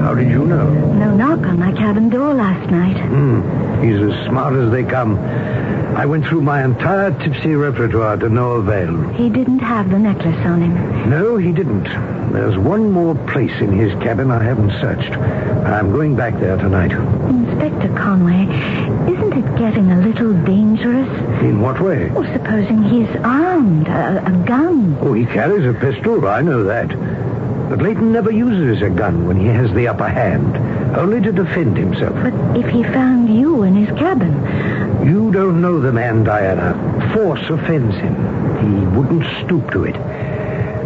How 0.04 0.14
did 0.14 0.30
you 0.30 0.46
know? 0.46 0.70
No 0.70 1.16
knock 1.16 1.40
on 1.48 1.60
my 1.60 1.72
cabin 1.72 2.10
door 2.10 2.34
last 2.34 2.70
night. 2.70 2.98
Hmm. 2.98 3.82
He's 3.84 4.00
as 4.02 4.28
smart 4.28 4.54
as 4.56 4.72
they 4.72 4.84
come. 4.84 5.18
I 5.96 6.06
went 6.06 6.26
through 6.26 6.42
my 6.42 6.64
entire 6.64 7.12
tipsy 7.20 7.54
repertoire 7.56 8.18
to 8.18 8.28
no 8.30 8.54
avail. 8.54 9.10
He 9.14 9.30
didn't 9.30 9.60
have 9.60 9.90
the 9.92 10.00
necklace 10.00 10.46
on 10.46 10.62
him. 10.62 11.10
No, 11.10 11.38
he 11.38 11.52
didn't. 11.52 11.84
There's 12.34 12.58
one 12.58 12.92
more 12.92 13.14
place 13.32 13.54
in 13.62 13.72
his 13.78 13.92
cabin 14.02 14.32
I 14.32 14.44
haven't 14.44 14.72
searched. 14.82 15.12
I'm 15.14 15.92
going 15.92 16.16
back 16.16 16.40
there 16.40 16.58
tonight. 16.58 16.92
Inspector 16.92 17.90
Conway, 17.96 18.44
isn't 19.12 19.34
it 19.34 19.58
getting 19.60 19.92
a 19.92 20.02
little 20.02 20.34
dangerous? 20.44 21.08
In 21.42 21.62
what 21.62 21.80
way? 21.80 22.10
Well, 22.10 22.32
supposing 22.34 22.82
he's 22.84 23.16
armed, 23.24 23.88
a, 23.88 24.26
a 24.26 24.32
gun. 24.46 24.98
Oh, 25.00 25.14
he 25.14 25.26
carries 25.26 25.66
a 25.66 25.80
pistol. 25.80 26.28
I 26.28 26.42
know 26.42 26.64
that. 26.64 26.90
But 27.70 27.82
Leighton 27.82 28.12
never 28.12 28.32
uses 28.32 28.82
a 28.82 28.90
gun 28.90 29.28
when 29.28 29.40
he 29.40 29.48
has 29.48 29.72
the 29.74 29.88
upper 29.88 30.08
hand, 30.10 30.56
only 30.96 31.22
to 31.22 31.32
defend 31.32 31.78
himself. 31.78 32.14
But 32.24 32.34
if 32.58 32.70
he 32.70 32.84
found 32.84 33.34
you 33.36 33.64
in 33.64 33.76
his 33.76 33.90
cabin, 33.98 34.34
You 35.06 35.32
don't 35.32 35.62
know 35.62 35.80
the 35.82 35.92
man, 35.92 36.24
Diana. 36.24 36.74
Force 37.14 37.50
offends 37.50 37.96
him. 37.96 38.16
He 38.64 38.86
wouldn't 38.98 39.26
stoop 39.44 39.70
to 39.72 39.84
it. 39.84 39.98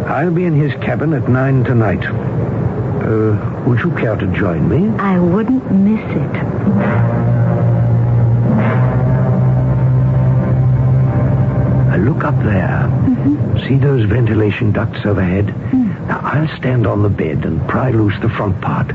I'll 0.08 0.30
be 0.32 0.44
in 0.44 0.54
his 0.54 0.72
cabin 0.82 1.12
at 1.12 1.28
nine 1.28 1.62
tonight. 1.64 2.04
Uh, 2.04 3.62
would 3.66 3.78
you 3.80 3.90
care 3.92 4.16
to 4.16 4.26
join 4.28 4.68
me? 4.68 4.88
I 4.98 5.18
wouldn't 5.20 5.70
miss 5.70 6.00
it. 6.16 7.38
Uh, 11.92 11.96
look 11.98 12.24
up 12.24 12.36
there. 12.42 12.86
See 13.66 13.78
those 13.78 14.04
ventilation 14.08 14.72
ducts 14.72 15.00
overhead? 15.04 15.46
Now, 16.08 16.20
I'll 16.22 16.56
stand 16.58 16.86
on 16.86 17.02
the 17.02 17.08
bed 17.08 17.44
and 17.44 17.66
pry 17.68 17.90
loose 17.90 18.18
the 18.20 18.28
front 18.28 18.60
part. 18.60 18.88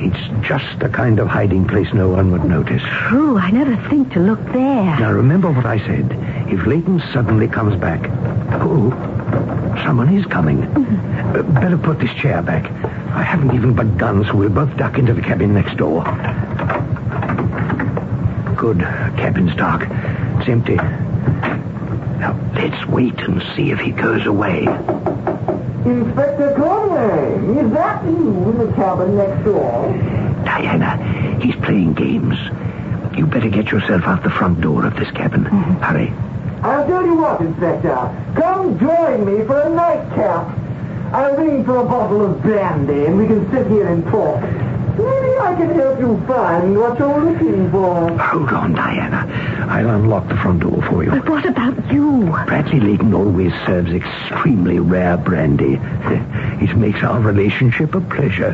It's 0.00 0.46
just 0.46 0.78
the 0.78 0.88
kind 0.88 1.18
of 1.18 1.28
hiding 1.28 1.66
place 1.66 1.92
no 1.92 2.08
one 2.08 2.30
would 2.32 2.44
notice. 2.44 2.82
True, 3.08 3.36
I 3.36 3.50
never 3.50 3.76
think 3.88 4.12
to 4.12 4.20
look 4.20 4.42
there. 4.52 4.98
Now, 5.00 5.12
remember 5.12 5.50
what 5.50 5.66
I 5.66 5.78
said. 5.78 6.12
If 6.48 6.66
Leighton 6.66 7.02
suddenly 7.12 7.48
comes 7.48 7.74
back... 7.80 8.08
Oh, 8.62 8.90
someone 9.84 10.14
is 10.14 10.24
coming. 10.26 10.62
Uh, 10.64 11.42
better 11.60 11.76
put 11.76 11.98
this 11.98 12.12
chair 12.14 12.42
back. 12.42 12.70
I 13.12 13.22
haven't 13.22 13.54
even 13.54 13.74
begun, 13.74 14.24
so 14.24 14.34
we'll 14.36 14.48
both 14.50 14.76
duck 14.76 14.98
into 14.98 15.12
the 15.14 15.22
cabin 15.22 15.54
next 15.54 15.76
door. 15.76 16.04
Good. 18.56 18.78
Cabin's 19.16 19.54
dark. 19.56 19.82
It's 20.40 20.48
empty. 20.48 20.76
Now, 20.76 22.38
let's 22.54 22.86
wait 22.86 23.18
and 23.20 23.42
see 23.54 23.70
if 23.70 23.78
he 23.78 23.90
goes 23.90 24.26
away. 24.26 24.66
Inspector 25.88 26.54
Conway, 26.56 27.60
is 27.60 27.72
that 27.72 28.04
you 28.04 28.50
in 28.50 28.58
the 28.58 28.72
cabin 28.74 29.16
next 29.16 29.44
door? 29.44 29.92
Diana, 30.44 31.38
he's 31.40 31.56
playing 31.56 31.94
games. 31.94 32.36
You 33.16 33.26
better 33.26 33.48
get 33.48 33.70
yourself 33.70 34.02
out 34.04 34.22
the 34.22 34.30
front 34.30 34.60
door 34.60 34.84
of 34.84 34.94
this 34.96 35.10
cabin. 35.12 35.44
Mm-hmm. 35.44 35.82
Hurry. 35.82 36.12
I'll 36.62 36.86
tell 36.86 37.04
you 37.04 37.16
what, 37.16 37.40
Inspector. 37.40 38.34
Come 38.36 38.78
join 38.78 39.24
me 39.24 39.44
for 39.46 39.60
a 39.60 39.68
nightcap. 39.70 40.58
I'll 41.12 41.36
ring 41.36 41.64
for 41.64 41.78
a 41.78 41.84
bottle 41.84 42.26
of 42.26 42.42
brandy 42.42 43.06
and 43.06 43.16
we 43.16 43.26
can 43.26 43.50
sit 43.50 43.66
here 43.68 43.88
and 43.88 44.04
talk. 44.04 44.42
Maybe 44.42 45.38
I 45.38 45.54
can 45.56 45.74
help 45.74 45.98
you 46.00 46.22
find 46.26 46.76
what 46.76 46.98
you're 46.98 47.24
looking 47.24 47.70
for. 47.70 48.18
Hold 48.18 48.50
on, 48.50 48.74
Diana. 48.74 49.24
I'll 49.68 49.90
unlock 49.90 50.28
the 50.28 50.36
front 50.36 50.60
door 50.60 50.82
for 50.88 51.04
you. 51.04 51.10
But 51.10 51.28
what 51.28 51.44
about 51.46 51.92
you? 51.92 52.22
Bradley 52.46 52.80
Leighton 52.80 53.12
always 53.14 53.52
serves 53.66 53.92
extremely 53.92 54.78
rare 54.80 55.16
brandy. 55.16 55.78
It 56.60 56.76
makes 56.76 57.04
our 57.04 57.20
relationship 57.20 57.94
a 57.94 58.00
pleasure. 58.00 58.52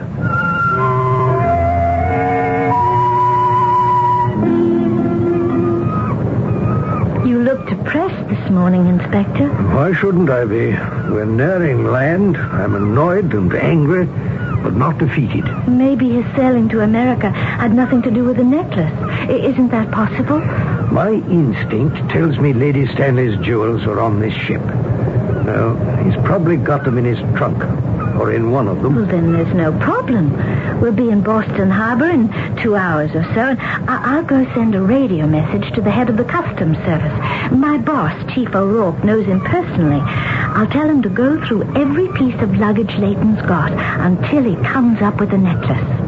You 7.27 7.39
look 7.43 7.67
depressed 7.67 8.29
this 8.29 8.51
morning, 8.51 8.87
Inspector. 8.87 9.49
Why 9.75 9.95
shouldn't 9.95 10.29
I 10.29 10.45
be? 10.45 10.73
We're 11.13 11.25
nearing 11.25 11.85
land. 11.85 12.37
I'm 12.37 12.75
annoyed 12.75 13.33
and 13.33 13.53
angry, 13.55 14.05
but 14.63 14.75
not 14.75 14.99
defeated. 14.99 15.45
Maybe 15.67 16.11
his 16.11 16.27
sailing 16.37 16.69
to 16.69 16.81
America 16.81 17.31
had 17.31 17.75
nothing 17.75 18.03
to 18.03 18.11
do 18.11 18.25
with 18.25 18.37
the 18.37 18.45
necklace. 18.45 18.93
I- 19.31 19.41
isn't 19.51 19.69
that 19.71 19.91
possible? 19.91 20.41
My 20.95 21.11
instinct 21.11 22.09
tells 22.11 22.39
me 22.39 22.53
Lady 22.53 22.87
Stanley's 22.87 23.37
jewels 23.45 23.83
are 23.83 23.99
on 23.99 24.21
this 24.21 24.33
ship. 24.33 24.61
No, 24.63 25.75
he's 26.05 26.15
probably 26.25 26.57
got 26.57 26.85
them 26.85 26.99
in 26.99 27.05
his 27.05 27.19
trunk, 27.37 27.59
or 28.17 28.33
in 28.33 28.53
one 28.53 28.69
of 28.69 28.81
them. 28.81 28.95
Well, 28.95 29.05
then 29.05 29.33
there's 29.33 29.53
no 29.55 29.73
problem. 29.81 30.31
We'll 30.81 30.93
be 30.93 31.11
in 31.11 31.21
Boston 31.23 31.69
Harbor 31.69 32.09
in 32.09 32.31
two 32.63 32.77
hours 32.77 33.11
or 33.13 33.25
so, 33.35 33.41
and 33.41 33.61
I- 33.89 34.03
I'll 34.15 34.23
go 34.23 34.47
send 34.55 34.77
a 34.77 34.83
radio 34.83 35.27
message 35.27 35.73
to 35.75 35.81
the 35.81 35.91
head 35.91 36.09
of 36.11 36.17
the 36.17 36.23
Customs 36.25 36.79
Service. 36.87 37.13
My 37.51 37.77
boss, 37.77 38.13
Chief 38.33 38.55
O'Rourke, 38.55 39.03
knows 39.03 39.27
him 39.27 39.41
personally. 39.41 40.01
I'll 40.07 40.69
tell 40.69 40.89
him 40.89 41.03
to 41.03 41.09
go 41.09 41.45
through 41.45 41.65
every 41.75 42.07
piece 42.07 42.41
of 42.41 42.57
luggage 42.57 42.97
Leighton's 42.99 43.43
got 43.43 43.73
until 43.73 44.45
he 44.45 44.55
comes 44.63 45.03
up 45.03 45.19
with 45.19 45.31
the 45.33 45.39
necklace. 45.39 46.04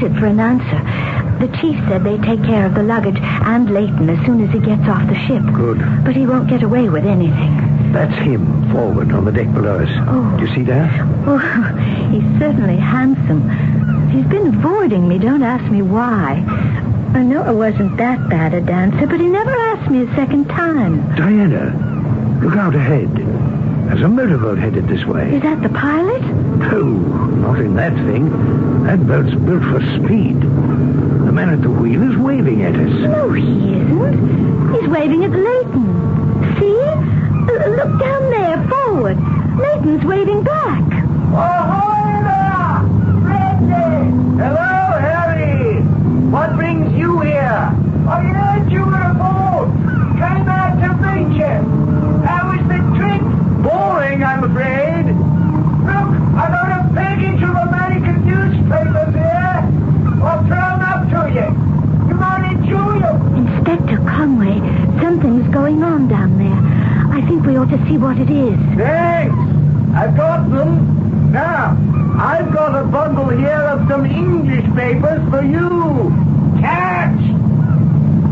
Waited 0.00 0.18
for 0.18 0.26
an 0.26 0.38
answer. 0.38 0.78
The 1.44 1.48
chief 1.58 1.76
said 1.88 2.04
they'd 2.04 2.22
take 2.22 2.42
care 2.44 2.66
of 2.66 2.74
the 2.74 2.82
luggage 2.82 3.18
and 3.20 3.72
Leighton 3.72 4.08
as 4.08 4.24
soon 4.26 4.46
as 4.46 4.52
he 4.52 4.60
gets 4.60 4.88
off 4.88 5.06
the 5.08 5.18
ship. 5.26 5.42
Good. 5.54 5.78
But 6.04 6.14
he 6.14 6.26
won't 6.26 6.48
get 6.48 6.62
away 6.62 6.88
with 6.88 7.04
anything. 7.04 7.92
That's 7.92 8.14
him, 8.22 8.70
forward 8.70 9.12
on 9.12 9.24
the 9.24 9.32
deck 9.32 9.52
below 9.52 9.80
us. 9.80 9.88
Oh. 10.06 10.36
Do 10.36 10.46
you 10.46 10.54
see 10.54 10.62
that? 10.64 10.88
Oh, 11.26 11.38
he's 12.12 12.38
certainly 12.38 12.76
handsome. 12.76 13.42
He's 14.10 14.26
been 14.26 14.54
avoiding 14.54 15.08
me. 15.08 15.18
Don't 15.18 15.42
ask 15.42 15.68
me 15.70 15.82
why. 15.82 16.44
I 17.14 17.22
know 17.22 17.42
I 17.42 17.50
wasn't 17.50 17.96
that 17.96 18.28
bad 18.28 18.54
a 18.54 18.60
dancer, 18.60 19.06
but 19.06 19.18
he 19.18 19.26
never 19.26 19.50
asked 19.50 19.90
me 19.90 20.02
a 20.02 20.14
second 20.14 20.46
time. 20.46 21.00
Diana, 21.16 22.38
look 22.42 22.56
out 22.56 22.74
ahead. 22.74 23.08
There's 23.98 24.06
a 24.12 24.14
motorboat 24.14 24.58
headed 24.58 24.86
this 24.86 25.04
way. 25.04 25.34
Is 25.34 25.42
that 25.42 25.60
the 25.60 25.70
pilot? 25.70 26.22
No, 26.22 26.82
not 26.84 27.58
in 27.58 27.74
that 27.74 27.92
thing. 28.06 28.30
That 28.84 29.04
boat's 29.04 29.34
built 29.34 29.64
for 29.64 29.80
speed. 29.96 30.40
The 30.40 31.32
man 31.32 31.48
at 31.48 31.62
the 31.62 31.70
wheel 31.70 32.08
is 32.08 32.16
waving 32.16 32.62
at 32.62 32.76
us. 32.76 32.92
No, 32.92 33.32
he 33.32 33.42
isn't. 33.42 34.72
He's 34.72 34.88
waving 34.88 35.24
at 35.24 35.32
Leighton. 35.32 36.54
See? 36.60 36.78
Uh, 36.78 37.70
look 37.70 37.98
down 37.98 38.30
there, 38.30 38.68
forward. 38.68 39.18
Leighton's 39.58 40.04
waving 40.04 40.44
back. 40.44 40.84
Ahoy 41.34 42.22
there! 42.22 42.78
Brandy! 43.24 44.14
Hello, 44.40 44.98
Harry! 45.00 45.80
What 46.30 46.54
brings 46.54 46.96
you 46.96 47.18
here? 47.18 47.74
I 48.06 48.22
heard 48.22 48.70
you 48.70 48.84
were 48.84 49.10
aboard. 49.10 49.70
Came 50.22 50.48
out 50.48 50.78
to 50.86 50.88
meet 51.02 51.36
you. 51.36 52.22
How 52.24 52.46
was 52.46 52.62
the 52.68 52.78
trip? 52.96 53.47
Boring, 53.62 54.22
I'm 54.22 54.44
afraid. 54.44 55.06
Look, 55.88 56.08
I 56.42 56.46
got 56.56 56.70
a 56.78 56.94
package 56.94 57.42
of 57.42 57.54
American 57.68 58.16
newspapers 58.24 59.14
here. 59.14 59.56
I'll 60.22 60.42
throw 60.44 60.66
'em 60.74 60.80
up 60.92 61.02
to 61.10 61.20
you. 61.36 61.48
You 62.08 62.14
might 62.14 62.44
enjoy 62.52 62.94
'em. 63.08 63.16
Inspector 63.46 63.98
Conway, 64.06 64.60
something's 65.02 65.48
going 65.48 65.82
on 65.82 66.08
down 66.08 66.38
there. 66.38 66.60
I 67.16 67.20
think 67.22 67.44
we 67.46 67.56
ought 67.56 67.70
to 67.70 67.78
see 67.86 67.98
what 67.98 68.16
it 68.18 68.30
is. 68.30 68.58
Thanks. 68.76 69.36
I've 69.94 70.16
got 70.16 70.50
them. 70.50 71.30
Now, 71.32 71.76
I've 72.18 72.52
got 72.52 72.74
a 72.74 72.84
bundle 72.84 73.28
here 73.28 73.64
of 73.72 73.88
some 73.88 74.06
English 74.06 74.66
papers 74.74 75.20
for 75.30 75.42
you. 75.42 76.12
Catch! 76.60 77.20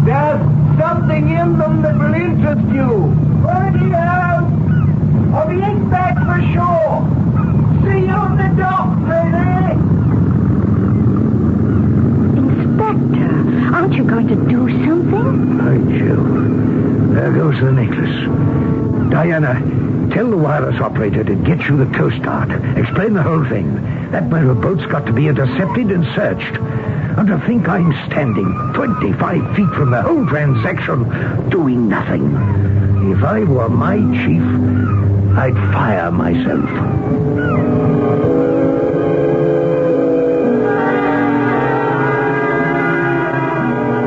There's 0.05 0.41
something 0.79 1.29
in 1.29 1.59
them 1.59 1.83
that 1.83 1.99
will 1.99 2.15
interest 2.15 2.67
you. 2.73 3.13
Ready 3.45 3.95
out! 3.95 4.36
I'll 5.37 5.49
be 5.49 5.63
in 5.63 5.91
back 5.91 6.17
for 6.17 6.41
sure. 6.55 7.05
See 7.85 8.07
you 8.07 8.15
on 8.15 8.37
the 8.39 8.49
dock, 8.57 8.89
lady. 9.07 9.77
Inspector, 12.41 13.75
aren't 13.75 13.95
you 13.95 14.05
going 14.05 14.29
to 14.29 14.37
do 14.49 14.69
something? 14.87 15.59
By 15.59 15.77
Jove. 15.99 17.15
There 17.15 17.33
goes 17.33 17.61
the 17.61 17.71
necklace. 17.71 19.11
Diana, 19.11 19.61
tell 20.11 20.31
the 20.31 20.39
wireless 20.39 20.81
operator 20.81 21.23
to 21.23 21.35
get 21.35 21.69
you 21.69 21.77
the 21.77 21.97
Coast 21.97 22.23
Guard. 22.23 22.51
Explain 22.79 23.13
the 23.13 23.23
whole 23.23 23.45
thing. 23.45 23.75
That 24.13 24.31
motorboat's 24.31 24.87
got 24.87 25.05
to 25.05 25.13
be 25.13 25.29
intercepted 25.29 25.91
and 25.91 26.05
searched. 26.15 26.57
And 27.19 27.29
to 27.29 27.39
think 27.47 27.69
I'm 27.69 27.93
standing 28.11 28.47
25 28.73 29.55
feet 29.55 29.69
from 29.71 29.91
the 29.91 30.01
whole 30.01 30.27
transaction 30.27 31.51
doing 31.51 31.89
nothing. 31.89 32.35
If 33.13 33.23
I 33.23 33.45
were 33.45 33.69
my 33.69 33.97
chief, 34.25 34.43
I'd 35.39 35.55
fire 35.73 36.11
myself. 36.11 36.65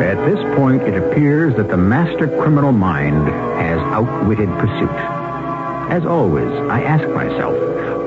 At 0.01 0.25
this 0.25 0.55
point, 0.55 0.81
it 0.81 0.95
appears 0.95 1.55
that 1.57 1.69
the 1.69 1.77
master 1.77 2.27
criminal 2.27 2.71
mind 2.71 3.27
has 3.61 3.77
outwitted 3.93 4.49
pursuit. 4.57 4.89
As 5.91 6.03
always, 6.03 6.51
I 6.69 6.81
ask 6.81 7.07
myself, 7.09 7.55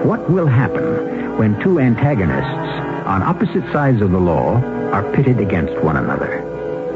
what 0.04 0.28
will 0.28 0.48
happen 0.48 1.38
when 1.38 1.60
two 1.62 1.78
antagonists 1.78 3.06
on 3.06 3.22
opposite 3.22 3.70
sides 3.72 4.02
of 4.02 4.10
the 4.10 4.18
law 4.18 4.56
are 4.92 5.10
pitted 5.12 5.38
against 5.38 5.80
one 5.84 5.96
another? 5.96 6.38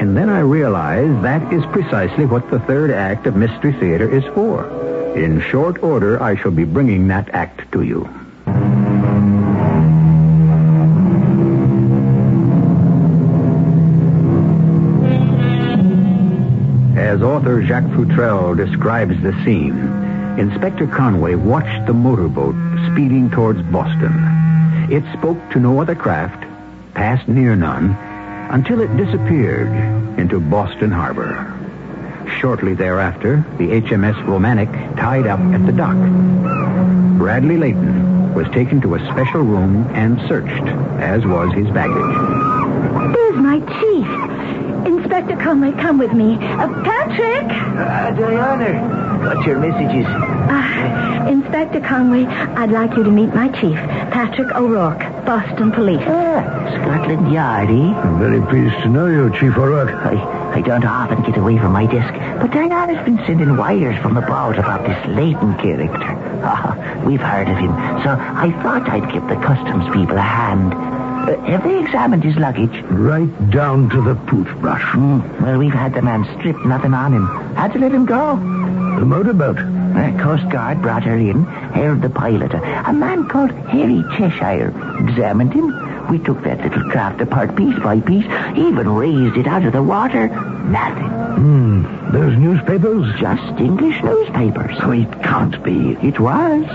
And 0.01 0.15
then 0.15 0.29
I 0.29 0.39
realize 0.39 1.09
that 1.23 1.53
is 1.53 1.65
precisely 1.71 2.25
what 2.25 2.51
the 2.51 2.59
third 2.59 2.91
act 2.91 3.27
of 3.27 3.35
Mystery 3.35 3.71
Theater 3.73 4.09
is 4.09 4.25
for. 4.35 4.76
In 5.17 5.41
short 5.41 5.81
order, 5.81 6.21
I 6.21 6.35
shall 6.35 6.51
be 6.51 6.63
bringing 6.63 7.07
that 7.07 7.29
act 7.33 7.71
to 7.71 7.81
you. 7.81 8.07
As 16.95 17.23
author 17.23 17.63
Jacques 17.63 17.89
Futrelle 17.95 18.55
describes 18.55 19.19
the 19.23 19.33
scene, 19.43 19.75
Inspector 20.37 20.85
Conway 20.85 21.33
watched 21.33 21.87
the 21.87 21.93
motorboat 21.93 22.53
speeding 22.91 23.31
towards 23.31 23.63
Boston. 23.63 24.13
It 24.91 25.03
spoke 25.17 25.39
to 25.49 25.59
no 25.59 25.81
other 25.81 25.95
craft, 25.95 26.45
passed 26.93 27.27
near 27.27 27.55
none, 27.55 27.97
until 28.51 28.81
it 28.81 28.95
disappeared 28.95 29.69
into 30.19 30.39
Boston 30.39 30.91
Harbor. 30.91 31.56
Shortly 32.39 32.73
thereafter, 32.75 33.45
the 33.57 33.69
HMS 33.81 34.25
Romantic 34.27 34.69
tied 34.97 35.25
up 35.27 35.39
at 35.39 35.65
the 35.65 35.71
dock. 35.71 35.95
Bradley 37.17 37.57
Layton 37.57 38.33
was 38.33 38.47
taken 38.49 38.79
to 38.81 38.95
a 38.95 38.99
special 39.11 39.41
room 39.41 39.87
and 39.93 40.19
searched, 40.27 40.67
as 41.01 41.25
was 41.25 41.51
his 41.53 41.67
baggage. 41.71 43.15
There's 43.15 43.37
my 43.37 43.59
chief. 43.59 44.85
Inspector 44.85 45.35
Conway, 45.37 45.71
come 45.81 45.97
with 45.97 46.13
me. 46.13 46.35
Uh, 46.35 46.67
Patrick! 46.83 47.49
Uh, 47.49 48.11
Diana, 48.11 49.25
what's 49.25 49.47
your 49.47 49.59
messages? 49.59 50.05
Uh, 50.05 51.27
Inspector 51.29 51.79
Conway, 51.81 52.25
I'd 52.25 52.71
like 52.71 52.95
you 52.95 53.03
to 53.03 53.11
meet 53.11 53.33
my 53.33 53.49
chief, 53.49 53.75
Patrick 54.13 54.53
O'Rourke, 54.55 54.99
Boston 55.25 55.71
Police. 55.71 56.03
Ah, 56.05 56.69
Scotland 56.75 57.31
Yard, 57.33 57.69
eh? 57.69 57.73
I'm 57.73 58.19
very 58.19 58.41
pleased 58.41 58.75
to 58.83 58.89
know 58.89 59.07
you, 59.07 59.29
Chief 59.39 59.57
O'Rourke. 59.57 59.89
I, 59.89 60.13
I 60.57 60.61
don't 60.61 60.85
often 60.85 61.21
get 61.21 61.37
away 61.37 61.59
from 61.59 61.71
my 61.71 61.85
desk, 61.85 62.11
but 62.41 62.49
Diana's 62.49 63.05
been 63.05 63.19
sending 63.27 63.57
wires 63.57 63.95
from 64.01 64.17
abroad 64.17 64.57
about 64.57 64.87
this 64.87 65.15
Leighton 65.15 65.55
character. 65.59 66.17
Ah, 66.43 67.03
we've 67.05 67.21
heard 67.21 67.47
of 67.47 67.57
him, 67.57 67.69
so 68.01 68.17
I 68.17 68.49
thought 68.63 68.89
I'd 68.89 69.13
give 69.13 69.21
the 69.27 69.35
customs 69.35 69.85
people 69.93 70.17
a 70.17 70.21
hand. 70.21 70.73
Uh, 70.73 71.39
have 71.41 71.63
they 71.63 71.79
examined 71.79 72.23
his 72.23 72.37
luggage? 72.37 72.81
Right 72.89 73.51
down 73.51 73.91
to 73.91 74.01
the 74.01 74.15
toothbrush. 74.31 74.81
Hmm, 74.81 75.19
well, 75.43 75.59
we've 75.59 75.71
had 75.71 75.93
the 75.93 76.01
man 76.01 76.25
stripped, 76.39 76.65
nothing 76.65 76.95
on 76.95 77.13
him. 77.13 77.27
Had 77.53 77.73
to 77.73 77.79
let 77.79 77.91
him 77.91 78.07
go. 78.07 78.37
The 78.37 79.05
motorboat. 79.05 79.57
The 79.57 80.17
Coast 80.19 80.49
Guard 80.49 80.81
brought 80.81 81.03
her 81.03 81.17
in, 81.17 81.45
held 81.45 82.01
the 82.01 82.09
pilot, 82.09 82.53
a 82.53 82.93
man 82.93 83.27
called 83.27 83.51
Harry 83.51 84.03
Cheshire. 84.17 84.73
Examined 85.07 85.53
him. 85.53 85.71
We 86.09 86.19
took 86.19 86.41
that 86.43 86.61
little 86.61 86.89
craft 86.89 87.19
apart 87.19 87.55
piece 87.55 87.77
by 87.79 87.99
piece, 87.99 88.25
even 88.55 88.89
raised 88.89 89.35
it 89.35 89.45
out 89.45 89.65
of 89.65 89.73
the 89.73 89.83
water. 89.83 90.29
Nothing. 90.67 91.07
Hmm. 91.07 92.11
Those 92.11 92.37
newspapers? 92.37 93.19
Just 93.19 93.59
English 93.59 94.01
newspapers. 94.03 94.77
Oh, 94.81 94.91
it 94.91 95.11
can't 95.23 95.61
be. 95.63 95.97
It 96.01 96.19
was. 96.19 96.65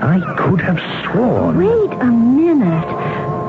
I 0.00 0.20
could 0.36 0.60
have 0.60 0.78
sworn. 1.04 1.56
Wait 1.58 1.92
a 2.00 2.06
minute. 2.06 2.88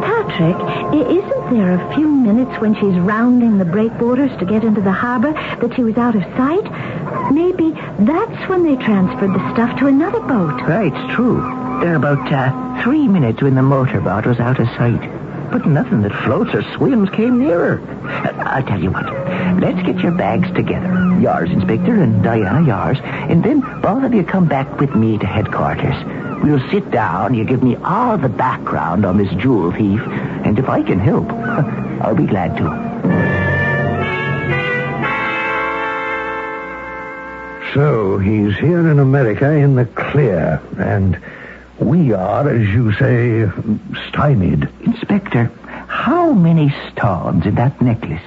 Patrick, 0.03 0.55
isn't 0.93 1.49
there 1.53 1.73
a 1.75 1.95
few 1.95 2.07
minutes 2.07 2.59
when 2.59 2.75
she's 2.75 2.95
rounding 2.99 3.57
the 3.57 3.65
breakwaters 3.65 4.31
to 4.39 4.45
get 4.45 4.63
into 4.63 4.81
the 4.81 4.91
harbor 4.91 5.33
that 5.33 5.73
she 5.75 5.83
was 5.83 5.97
out 5.97 6.15
of 6.15 6.23
sight? 6.35 7.31
Maybe 7.31 7.71
that's 7.99 8.49
when 8.49 8.63
they 8.63 8.75
transferred 8.75 9.33
the 9.33 9.53
stuff 9.53 9.77
to 9.79 9.87
another 9.87 10.19
boat. 10.21 10.61
Right, 10.61 10.93
it's 10.93 11.13
true. 11.15 11.41
There 11.81 11.93
are 11.93 11.95
about 11.95 12.31
uh, 12.31 12.83
three 12.83 13.07
minutes 13.07 13.41
when 13.41 13.55
the 13.55 13.61
motorboat 13.61 14.25
was 14.25 14.39
out 14.39 14.59
of 14.59 14.67
sight. 14.69 15.01
But 15.51 15.65
nothing 15.65 16.01
that 16.01 16.11
floats 16.23 16.53
or 16.53 16.63
swims 16.75 17.09
came 17.09 17.39
nearer. 17.39 17.81
I'll 18.45 18.63
tell 18.63 18.81
you 18.81 18.91
what. 18.91 19.05
Let's 19.59 19.81
get 19.85 19.99
your 19.99 20.11
bags 20.11 20.51
together. 20.53 21.17
Yours, 21.19 21.49
Inspector, 21.49 21.93
and 21.93 22.23
Diana, 22.23 22.65
yours. 22.65 22.97
And 23.03 23.43
then 23.43 23.61
both 23.81 24.03
of 24.03 24.13
you 24.13 24.23
come 24.23 24.47
back 24.47 24.79
with 24.79 24.95
me 24.95 25.17
to 25.17 25.25
headquarters. 25.25 25.95
We'll 26.43 26.67
sit 26.69 26.91
down. 26.91 27.33
You 27.33 27.45
give 27.45 27.63
me 27.63 27.75
all 27.77 28.17
the 28.17 28.29
background 28.29 29.05
on 29.05 29.17
this 29.17 29.31
jewel 29.35 29.71
thief. 29.71 30.01
And 30.01 30.59
if 30.59 30.69
I 30.69 30.83
can 30.83 30.99
help, 30.99 31.29
I'll 32.01 32.15
be 32.15 32.27
glad 32.27 32.57
to. 32.57 33.45
So 37.75 38.17
he's 38.19 38.55
here 38.57 38.89
in 38.89 38.99
America 38.99 39.51
in 39.51 39.75
the 39.75 39.85
clear, 39.85 40.61
and 40.77 41.19
we 41.79 42.13
are, 42.13 42.49
as 42.49 42.67
you 42.69 42.93
say, 42.93 43.49
stymied. 44.09 44.69
Inspector, 44.81 45.51
how 45.87 46.31
many 46.31 46.73
stones 46.91 47.45
in 47.45 47.55
that 47.55 47.81
necklace? 47.81 48.23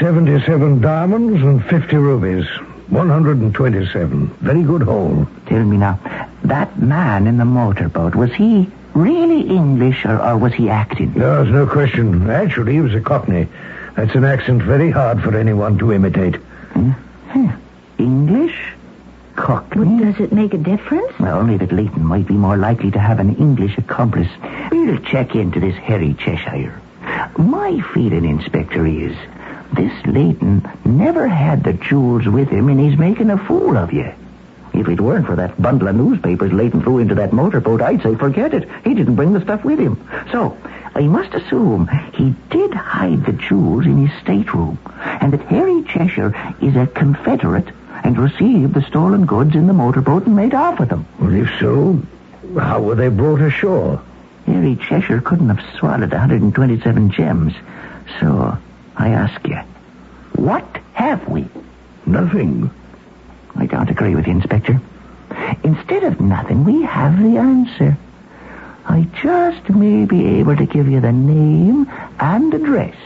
77 0.00 0.80
diamonds 0.80 1.42
and 1.42 1.64
50 1.64 1.96
rubies. 1.96 2.46
127. 2.88 4.28
Very 4.40 4.62
good 4.62 4.82
haul. 4.82 5.26
Tell 5.46 5.64
me 5.64 5.76
now, 5.76 5.98
that 6.44 6.78
man 6.80 7.26
in 7.26 7.36
the 7.36 7.44
motorboat, 7.44 8.14
was 8.14 8.32
he 8.32 8.70
really 8.94 9.42
English 9.48 10.04
or, 10.04 10.20
or 10.20 10.38
was 10.38 10.54
he 10.54 10.68
acting? 10.70 11.12
There's 11.12 11.48
no 11.48 11.66
question. 11.66 12.30
Actually, 12.30 12.74
he 12.74 12.80
was 12.80 12.94
a 12.94 13.00
Cockney. 13.00 13.48
That's 13.96 14.14
an 14.14 14.24
accent 14.24 14.62
very 14.62 14.90
hard 14.90 15.22
for 15.22 15.36
anyone 15.36 15.78
to 15.78 15.92
imitate. 15.92 16.36
Huh. 17.28 17.52
English? 17.98 18.56
Cockney? 19.36 19.84
Well, 19.84 20.12
does 20.12 20.20
it 20.20 20.32
make 20.32 20.54
a 20.54 20.58
difference? 20.58 21.18
Well, 21.18 21.38
only 21.38 21.56
that 21.58 21.72
Leighton 21.72 22.04
might 22.04 22.26
be 22.26 22.34
more 22.34 22.56
likely 22.56 22.90
to 22.90 22.98
have 22.98 23.20
an 23.20 23.36
English 23.36 23.78
accomplice. 23.78 24.30
We'll 24.70 24.98
check 24.98 25.34
into 25.34 25.60
this 25.60 25.76
Harry 25.76 26.14
Cheshire. 26.14 26.80
My 27.38 27.80
feeling, 27.94 28.24
Inspector, 28.24 28.86
is 28.86 29.16
this 29.74 29.92
Leighton 30.06 30.68
never 30.84 31.28
had 31.28 31.64
the 31.64 31.74
jewels 31.74 32.26
with 32.26 32.48
him 32.48 32.68
and 32.68 32.80
he's 32.80 32.98
making 32.98 33.30
a 33.30 33.38
fool 33.38 33.76
of 33.76 33.92
you. 33.92 34.12
If 34.72 34.88
it 34.88 35.00
weren't 35.00 35.26
for 35.26 35.36
that 35.36 35.60
bundle 35.60 35.88
of 35.88 35.96
newspapers 35.96 36.52
Leighton 36.52 36.82
threw 36.82 36.98
into 36.98 37.14
that 37.14 37.32
motorboat, 37.32 37.80
I'd 37.80 38.02
say 38.02 38.14
forget 38.14 38.52
it. 38.52 38.68
He 38.84 38.94
didn't 38.94 39.16
bring 39.16 39.32
the 39.32 39.40
stuff 39.40 39.64
with 39.64 39.78
him. 39.78 40.06
So, 40.32 40.56
I 40.94 41.02
must 41.02 41.34
assume 41.34 41.88
he 42.12 42.34
did 42.50 42.74
hide 42.74 43.24
the 43.24 43.32
jewels 43.32 43.86
in 43.86 44.06
his 44.06 44.18
stateroom, 44.20 44.78
and 44.96 45.32
that 45.32 45.42
Harry 45.42 45.82
Cheshire 45.84 46.34
is 46.60 46.76
a 46.76 46.86
Confederate 46.86 47.68
and 48.06 48.16
received 48.18 48.72
the 48.72 48.82
stolen 48.82 49.26
goods 49.26 49.56
in 49.56 49.66
the 49.66 49.72
motorboat 49.72 50.26
and 50.26 50.36
made 50.36 50.54
off 50.54 50.78
with 50.78 50.90
them. 50.90 51.04
Well, 51.18 51.34
if 51.34 51.50
so, 51.58 52.00
how 52.56 52.80
were 52.80 52.94
they 52.94 53.08
brought 53.08 53.40
ashore? 53.40 54.00
Harry 54.46 54.76
Cheshire 54.76 55.20
couldn't 55.20 55.48
have 55.48 55.76
swallowed 55.76 56.12
127 56.12 57.10
gems. 57.10 57.52
So, 58.20 58.56
I 58.96 59.08
ask 59.08 59.44
you, 59.48 59.58
what 60.36 60.64
have 60.92 61.26
we? 61.28 61.48
Nothing. 62.06 62.70
I 63.56 63.66
don't 63.66 63.90
agree 63.90 64.14
with 64.14 64.28
you, 64.28 64.34
Inspector. 64.34 64.80
Instead 65.64 66.04
of 66.04 66.20
nothing, 66.20 66.62
we 66.62 66.82
have 66.82 67.20
the 67.20 67.38
answer. 67.38 67.98
I 68.86 69.08
just 69.20 69.68
may 69.68 70.04
be 70.04 70.38
able 70.38 70.54
to 70.54 70.64
give 70.64 70.88
you 70.88 71.00
the 71.00 71.10
name 71.10 71.90
and 72.20 72.54
address 72.54 72.96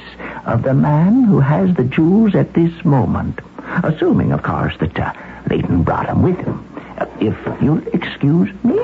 of 0.44 0.62
the 0.62 0.74
man 0.74 1.24
who 1.24 1.40
has 1.40 1.74
the 1.74 1.84
jewels 1.84 2.34
at 2.34 2.52
this 2.52 2.84
moment. 2.84 3.40
Assuming, 3.82 4.32
of 4.32 4.42
course, 4.42 4.76
that 4.78 4.98
uh, 4.98 5.12
Leighton 5.48 5.82
brought 5.82 6.08
him 6.08 6.22
with 6.22 6.36
him. 6.38 6.66
Uh, 6.98 7.06
if 7.20 7.36
you'll 7.62 7.86
excuse 7.88 8.50
me, 8.64 8.78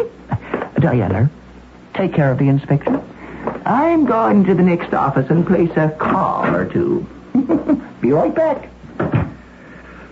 Diana, 0.78 1.30
take 1.94 2.14
care 2.14 2.30
of 2.30 2.38
the 2.38 2.48
inspector. 2.48 3.02
I'm 3.64 4.06
going 4.06 4.44
to 4.44 4.54
the 4.54 4.62
next 4.62 4.94
office 4.94 5.28
and 5.30 5.46
place 5.46 5.70
a 5.76 5.90
call 5.90 6.46
or 6.54 6.66
two. 6.66 7.06
be 8.00 8.12
right 8.12 8.34
back. 8.34 8.68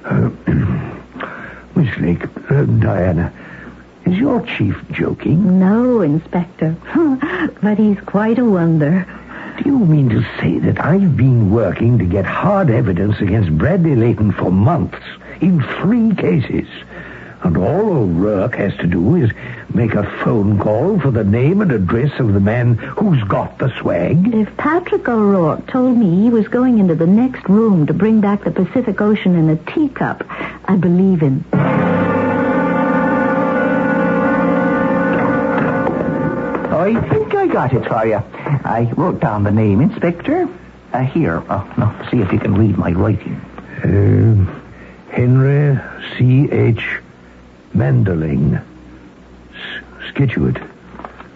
Miss 1.76 1.96
Lake, 1.98 2.24
uh, 2.50 2.64
Diana, 2.64 3.32
is 4.06 4.18
your 4.18 4.42
chief 4.42 4.76
joking? 4.90 5.58
No, 5.58 6.02
Inspector. 6.02 6.76
but 7.62 7.78
he's 7.78 8.00
quite 8.00 8.38
a 8.38 8.44
wonder. 8.44 9.06
Do 9.56 9.70
you 9.70 9.78
mean 9.78 10.08
to 10.10 10.22
say 10.40 10.58
that 10.58 10.84
I've 10.84 11.16
been 11.16 11.50
working 11.50 11.98
to 11.98 12.04
get 12.04 12.26
hard 12.26 12.70
evidence 12.70 13.20
against 13.20 13.56
Bradley 13.56 13.94
Layton 13.94 14.32
for 14.32 14.50
months 14.50 14.98
in 15.40 15.62
three 15.80 16.14
cases? 16.14 16.66
And 17.42 17.56
all 17.56 17.92
O'Rourke 17.92 18.56
has 18.56 18.74
to 18.78 18.86
do 18.86 19.16
is 19.16 19.30
make 19.72 19.94
a 19.94 20.02
phone 20.24 20.58
call 20.58 20.98
for 20.98 21.10
the 21.10 21.24
name 21.24 21.60
and 21.60 21.70
address 21.70 22.18
of 22.18 22.32
the 22.32 22.40
man 22.40 22.74
who's 22.76 23.22
got 23.24 23.58
the 23.58 23.72
swag? 23.78 24.34
If 24.34 24.56
Patrick 24.56 25.08
O'Rourke 25.08 25.66
told 25.66 25.98
me 25.98 26.22
he 26.22 26.30
was 26.30 26.48
going 26.48 26.78
into 26.78 26.94
the 26.94 27.06
next 27.06 27.48
room 27.48 27.86
to 27.86 27.94
bring 27.94 28.20
back 28.20 28.44
the 28.44 28.50
Pacific 28.50 29.00
Ocean 29.00 29.36
in 29.36 29.50
a 29.50 29.56
teacup, 29.56 30.24
I'd 30.64 30.80
believe 30.80 31.20
him. 31.20 31.44
I 36.76 37.08
think 37.08 37.34
I 37.34 37.46
got 37.46 37.72
it 37.72 37.86
for 37.86 38.04
you. 38.06 38.16
I 38.64 38.92
wrote 38.96 39.20
down 39.20 39.44
the 39.44 39.50
name, 39.50 39.80
Inspector. 39.80 40.48
Uh, 40.92 41.00
here, 41.00 41.42
uh, 41.48 41.64
now, 41.76 42.08
see 42.10 42.18
if 42.20 42.32
you 42.32 42.38
can 42.38 42.54
read 42.54 42.76
my 42.76 42.92
writing. 42.92 43.34
Uh, 43.82 44.60
Henry 45.10 45.78
C.H. 46.16 47.00
Manderling. 47.74 48.56
S- 49.52 49.84
Scituate. 50.10 50.58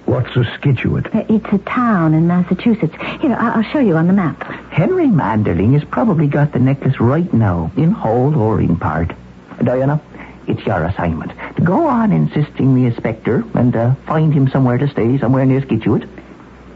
What's 0.06 0.34
a 0.36 0.44
Scituate? 0.56 1.06
Uh, 1.14 1.24
It's 1.28 1.52
a 1.52 1.58
town 1.58 2.14
in 2.14 2.26
Massachusetts. 2.26 2.94
Here, 3.20 3.36
I- 3.38 3.54
I'll 3.56 3.62
show 3.62 3.78
you 3.80 3.96
on 3.96 4.06
the 4.06 4.12
map. 4.12 4.42
Henry 4.70 5.06
Manderling 5.06 5.72
has 5.74 5.84
probably 5.84 6.26
got 6.28 6.52
the 6.52 6.58
necklace 6.58 6.98
right 7.00 7.32
now, 7.34 7.70
in 7.76 7.90
whole 7.92 8.36
or 8.36 8.60
in 8.60 8.76
part. 8.76 9.12
Diana, 9.62 10.00
it's 10.46 10.64
your 10.64 10.84
assignment. 10.84 11.32
Go 11.64 11.86
on 11.86 12.12
insisting 12.12 12.74
the 12.74 12.86
inspector 12.86 13.44
and 13.54 13.74
uh, 13.74 13.94
find 14.06 14.32
him 14.32 14.48
somewhere 14.48 14.78
to 14.78 14.88
stay, 14.88 15.18
somewhere 15.18 15.44
near 15.44 15.60
Scituate. 15.62 16.04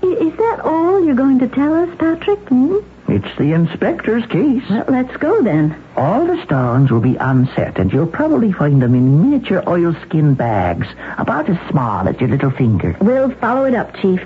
I- 0.03 0.07
Is 0.07 0.37
that 0.37 0.61
all 0.65 1.05
you're 1.05 1.15
going 1.15 1.39
to 1.41 1.49
tell 1.49 1.73
us, 1.75 1.89
Patrick? 1.99 2.41
Hmm? 2.49 2.79
It's 3.09 3.37
the 3.37 3.53
inspector's 3.53 4.25
case. 4.27 4.63
Well, 4.71 4.85
let's 4.89 5.17
go 5.19 5.43
then. 5.43 5.77
All 5.97 6.25
the 6.27 6.43
stones 6.45 6.91
will 6.91 7.01
be 7.01 7.17
unset, 7.17 7.79
and 7.79 7.93
you'll 7.93 8.07
probably 8.07 8.53
find 8.53 8.81
them 8.81 8.95
in 8.95 9.21
miniature 9.21 9.63
oilskin 9.69 10.35
bags, 10.35 10.87
about 11.19 11.49
as 11.51 11.59
small 11.71 12.09
as 12.09 12.19
your 12.21 12.31
little 12.31 12.51
finger. 12.51 12.97
We'll 13.01 13.31
follow 13.33 13.65
it 13.65 13.75
up, 13.75 13.95
Chief. 13.97 14.21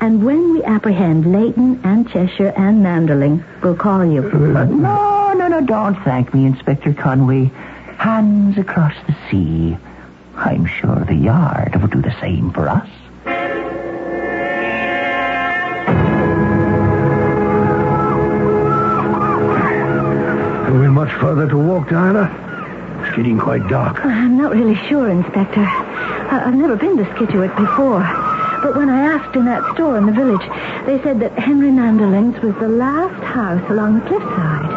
And 0.00 0.24
when 0.24 0.52
we 0.54 0.62
apprehend 0.64 1.30
Leighton 1.30 1.80
and 1.84 2.08
Cheshire 2.08 2.52
and 2.56 2.82
Manderling, 2.84 3.44
we'll 3.62 3.76
call 3.76 4.04
you. 4.04 4.22
Uh, 4.30 4.64
no, 4.64 5.32
no, 5.34 5.48
no, 5.48 5.60
don't 5.60 5.94
thank 6.02 6.32
me, 6.32 6.46
Inspector 6.46 6.92
Conway. 6.94 7.50
Hands 7.98 8.56
across 8.56 8.94
the 9.06 9.14
sea. 9.30 9.76
I'm 10.44 10.66
sure 10.66 11.04
the 11.06 11.14
yard 11.14 11.76
will 11.80 11.88
do 11.88 12.02
the 12.02 12.14
same 12.20 12.50
for 12.52 12.68
us. 12.68 12.88
Have 19.44 20.80
we 20.80 20.88
much 20.88 21.12
further 21.20 21.48
to 21.48 21.56
walk, 21.56 21.88
Diana? 21.90 22.30
It's 23.04 23.16
getting 23.16 23.38
quite 23.38 23.66
dark. 23.68 24.04
I'm 24.04 24.38
not 24.38 24.52
really 24.52 24.76
sure, 24.88 25.08
Inspector. 25.10 25.60
I- 25.60 26.42
I've 26.46 26.54
never 26.54 26.76
been 26.76 26.96
to 26.98 27.04
Scituate 27.16 27.54
before. 27.56 28.00
But 28.62 28.76
when 28.76 28.88
I 28.88 29.00
asked 29.14 29.34
in 29.34 29.44
that 29.46 29.62
store 29.74 29.98
in 29.98 30.06
the 30.06 30.12
village, 30.12 30.42
they 30.86 31.00
said 31.02 31.18
that 31.20 31.36
Henry 31.38 31.70
Manderling's 31.70 32.40
was 32.42 32.54
the 32.56 32.68
last 32.68 33.22
house 33.24 33.62
along 33.68 33.96
the 34.00 34.00
cliffside. 34.06 34.70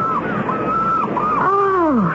Oh, 1.53 2.11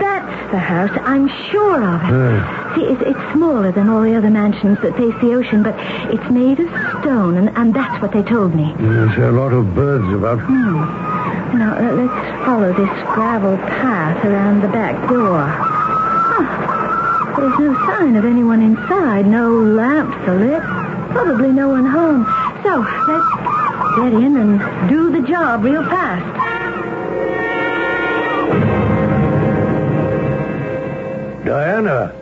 that's 0.00 0.50
the 0.50 0.58
house. 0.58 0.90
I'm 1.04 1.28
sure 1.50 1.82
of 1.82 2.02
it. 2.02 2.12
Uh, 2.12 2.59
See, 2.74 2.84
it's, 2.84 3.02
it's 3.02 3.32
smaller 3.32 3.72
than 3.72 3.88
all 3.88 4.02
the 4.02 4.14
other 4.14 4.30
mansions 4.30 4.78
that 4.82 4.96
face 4.96 5.14
the 5.20 5.34
ocean, 5.34 5.62
but 5.64 5.74
it's 6.12 6.30
made 6.30 6.60
of 6.60 6.68
stone, 7.00 7.36
and, 7.36 7.48
and 7.56 7.74
that's 7.74 8.00
what 8.00 8.12
they 8.12 8.22
told 8.22 8.54
me. 8.54 8.72
there's 8.78 9.16
a 9.18 9.32
lot 9.32 9.52
of 9.52 9.74
birds 9.74 10.06
about. 10.14 10.38
Now, 10.48 11.74
uh, 11.74 11.92
let's 11.94 12.44
follow 12.46 12.72
this 12.72 12.88
gravel 13.12 13.56
path 13.58 14.24
around 14.24 14.62
the 14.62 14.68
back 14.68 14.94
door. 15.08 15.42
Huh. 15.42 17.40
There's 17.40 17.58
no 17.58 17.74
sign 17.86 18.14
of 18.14 18.24
anyone 18.24 18.62
inside. 18.62 19.26
No 19.26 19.50
lamps 19.50 20.16
lit. 20.28 20.62
Probably 21.10 21.50
no 21.50 21.70
one 21.70 21.86
home. 21.86 22.24
So, 22.62 22.86
let's 23.08 23.96
get 23.96 24.12
in 24.14 24.36
and 24.36 24.88
do 24.88 25.10
the 25.10 25.26
job 25.26 25.64
real 25.64 25.82
fast. 25.82 26.36
Diana! 31.44 32.19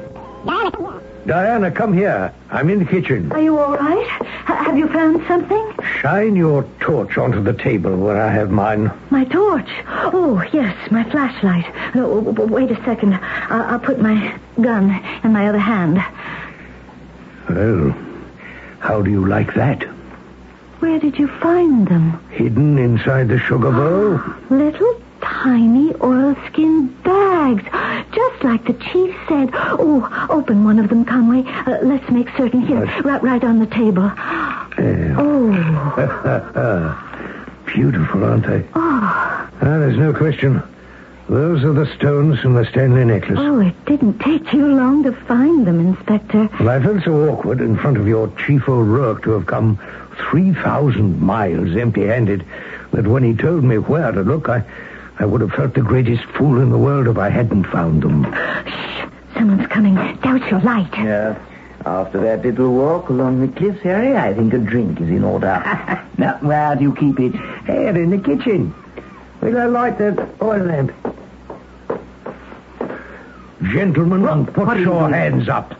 Diana, 1.29 1.71
come 1.71 1.93
here. 1.93 2.33
I'm 2.51 2.71
in 2.71 2.79
the 2.79 2.87
kitchen. 2.87 3.31
Are 3.33 3.41
you 3.43 3.59
all 3.59 3.77
right? 3.77 4.21
H- 4.23 4.27
have 4.47 4.79
you 4.79 4.89
found 4.89 5.23
something? 5.29 5.75
Shine 6.01 6.35
your 6.35 6.63
torch 6.81 7.19
onto 7.19 7.43
the 7.43 7.53
table 7.53 7.95
where 7.99 8.19
I 8.19 8.33
have 8.33 8.51
mine. 8.51 8.91
My 9.11 9.27
torch. 9.27 9.69
Oh, 9.87 10.43
yes, 10.55 10.75
my 10.91 11.05
flashlight. 11.11 11.67
No, 11.95 12.09
wait 12.09 12.71
a 12.71 12.83
second. 12.83 13.13
I'll, 13.13 13.75
I'll 13.75 13.79
put 13.79 14.01
my 14.01 14.39
gun 14.63 14.91
in 15.23 15.35
my 15.35 15.47
other 15.51 15.59
hand. 15.59 16.03
Well, 17.51 17.95
how 18.81 19.03
do 19.03 19.11
you 19.11 19.27
like 19.29 19.53
that? 19.53 19.83
Where 20.81 20.99
did 20.99 21.19
you 21.19 21.29
find 21.29 21.87
them? 21.89 22.25
Hidden 22.31 22.79
inside 22.79 23.29
the 23.29 23.39
sugar 23.39 23.71
bowl? 23.71 24.19
Little 24.57 24.99
tiny 25.21 25.93
oilskin 26.01 26.87
bags, 27.03 27.65
just 28.13 28.28
like 28.43 28.65
the 28.65 28.75
chief 28.75 29.15
said. 29.29 29.51
Oh, 29.55 30.27
open 30.31 30.65
one 30.65 30.79
of 30.79 30.89
them, 30.89 31.05
Conway. 31.05 31.45
Uh, 31.47 31.79
let's 31.83 32.09
make 32.11 32.29
certain. 32.37 32.61
Here, 32.61 32.85
Yes. 32.85 33.05
right, 33.05 33.23
right 33.23 33.45
on 33.45 33.59
the 33.59 33.67
table. 33.67 34.05
Yeah. 34.79 35.15
Oh, 35.19 37.05
Beautiful, 37.67 38.25
aren't 38.25 38.47
they? 38.47 38.65
oh, 38.75 39.01
Ah, 39.11 39.49
there's 39.61 39.99
no 39.99 40.13
question. 40.13 40.63
Those 41.29 41.63
are 41.65 41.75
the 41.75 41.85
stones 41.97 42.41
from 42.41 42.55
the 42.55 42.65
Stanley 42.65 43.05
necklace. 43.05 43.39
oh! 43.39 43.61
It 43.61 43.75
didn't 43.85 44.19
take 44.21 44.51
you 44.55 44.67
long 44.67 45.03
to 45.03 45.13
find 45.13 45.67
them, 45.67 45.79
Inspector. 45.81 46.49
Well, 46.61 46.69
I 46.71 46.81
felt 46.83 47.03
so 47.05 47.29
awkward 47.29 47.61
in 47.61 47.77
front 47.77 47.99
of 47.99 48.09
your 48.09 48.29
chief 48.47 48.67
O'Rourke 48.69 49.25
to 49.25 49.33
have 49.33 49.45
come 49.47 49.79
3,000 50.31 51.21
miles 51.21 51.77
empty-handed 51.77 52.47
that 52.93 53.07
when 53.07 53.23
he 53.25 53.35
told 53.35 53.63
me 53.65 53.77
where 53.77 54.11
to 54.11 54.23
look, 54.23 54.49
I, 54.49 54.63
I 55.21 55.25
would 55.25 55.41
have 55.41 55.53
felt 55.53 55.75
the 55.75 55.81
greatest 55.83 56.23
fool 56.25 56.61
in 56.61 56.71
the 56.71 56.79
world 56.79 57.09
if 57.09 57.19
I 57.19 57.29
hadn't 57.29 57.65
found 57.65 58.03
them. 58.03 58.25
Shh! 58.33 59.05
Someone's 59.35 59.67
coming. 59.67 59.95
Douse 60.23 60.49
your 60.51 60.61
light. 60.61 60.93
Yeah. 60.95 61.39
After 61.87 62.21
that 62.21 62.43
little 62.45 62.73
walk 62.75 63.09
along 63.09 63.41
the 63.41 63.49
cliffs, 63.57 63.81
Harry, 63.83 64.17
I 64.17 64.35
think 64.35 64.53
a 64.53 64.59
drink 64.59 65.01
is 65.01 65.09
in 65.09 65.25
order. 65.25 65.61
now, 66.19 66.39
where 66.41 66.77
do 66.77 66.83
you 66.83 66.95
keep 66.95 67.19
it? 67.21 67.33
Here, 67.67 67.89
in 67.97 68.11
the 68.11 68.19
kitchen. 68.19 68.75
Will 69.41 69.57
I 69.59 69.67
light 69.67 69.99
the 69.99 70.29
oil 70.43 70.65
lamp? 70.65 70.93
Gentlemen, 73.73 74.47
put 74.47 74.67
what 74.67 74.75
do 74.75 74.81
you 74.81 74.87
your 74.93 75.09
hands 75.11 75.49
up. 75.49 75.75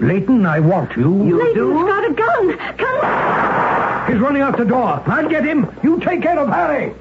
Leighton, 0.00 0.44
I 0.46 0.60
want 0.60 0.96
you. 0.96 1.24
You 1.24 1.38
Leighton's 1.38 1.54
do? 1.54 1.86
got 1.86 2.10
a 2.10 2.14
gun. 2.14 2.76
Come. 2.76 4.12
He's 4.12 4.20
running 4.20 4.42
out 4.42 4.56
the 4.56 4.64
door. 4.64 5.02
I'll 5.06 5.28
get 5.28 5.44
him. 5.44 5.66
You 5.82 6.00
take 6.00 6.22
care 6.22 6.38
of 6.38 6.48
Harry. 6.48 6.92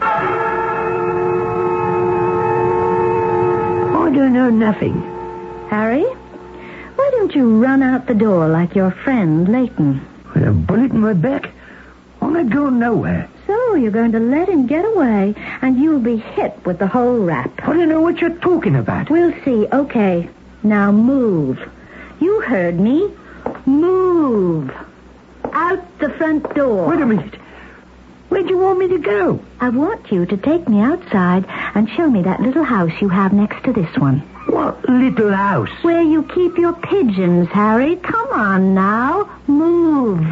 I 4.14 4.16
don't 4.16 4.34
know 4.34 4.52
nothing. 4.52 4.94
Harry, 5.72 6.04
why 6.04 7.10
don't 7.14 7.34
you 7.34 7.60
run 7.60 7.82
out 7.82 8.06
the 8.06 8.14
door 8.14 8.48
like 8.48 8.76
your 8.76 8.92
friend 8.92 9.52
Leighton? 9.52 10.06
With 10.36 10.48
a 10.48 10.52
bullet 10.52 10.92
in 10.92 11.00
my 11.00 11.14
back? 11.14 11.50
I'm 12.22 12.32
not 12.32 12.52
going 12.52 12.78
nowhere. 12.78 13.28
So 13.48 13.74
you're 13.74 13.90
going 13.90 14.12
to 14.12 14.20
let 14.20 14.50
him 14.50 14.68
get 14.68 14.86
away, 14.86 15.34
and 15.64 15.80
you'll 15.80 16.00
be 16.00 16.18
hit 16.18 16.64
with 16.64 16.78
the 16.78 16.86
whole 16.86 17.26
rap. 17.26 17.52
I 17.64 17.74
don't 17.74 17.90
know 17.90 18.02
what 18.02 18.20
you're 18.20 18.38
talking 18.38 18.76
about. 18.76 19.10
We'll 19.10 19.34
see. 19.44 19.66
Okay. 19.74 20.30
Now 20.62 20.92
move. 20.92 21.58
You 22.20 22.42
heard 22.42 22.80
me. 22.80 23.12
Move. 23.66 24.72
Out 25.54 25.98
the 25.98 26.10
front 26.10 26.54
door. 26.54 26.88
Wait 26.88 27.02
a 27.02 27.06
minute. 27.08 27.34
Where 28.34 28.42
do 28.42 28.50
you 28.50 28.58
want 28.58 28.80
me 28.80 28.88
to 28.88 28.98
go? 28.98 29.40
I 29.60 29.70
want 29.70 30.12
you 30.12 30.26
to 30.26 30.36
take 30.36 30.68
me 30.68 30.80
outside 30.80 31.46
and 31.76 31.88
show 31.88 32.10
me 32.10 32.24
that 32.24 32.42
little 32.42 32.64
house 32.64 32.92
you 33.00 33.08
have 33.10 33.32
next 33.32 33.64
to 33.66 33.72
this 33.72 33.96
one. 33.96 34.22
What 34.48 34.90
little 34.90 35.32
house? 35.32 35.70
Where 35.84 36.02
you 36.02 36.24
keep 36.24 36.58
your 36.58 36.74
pigeons, 36.74 37.48
Harry. 37.50 37.96
Come 37.98 38.30
on 38.32 38.74
now. 38.74 39.30
Move. 39.46 40.26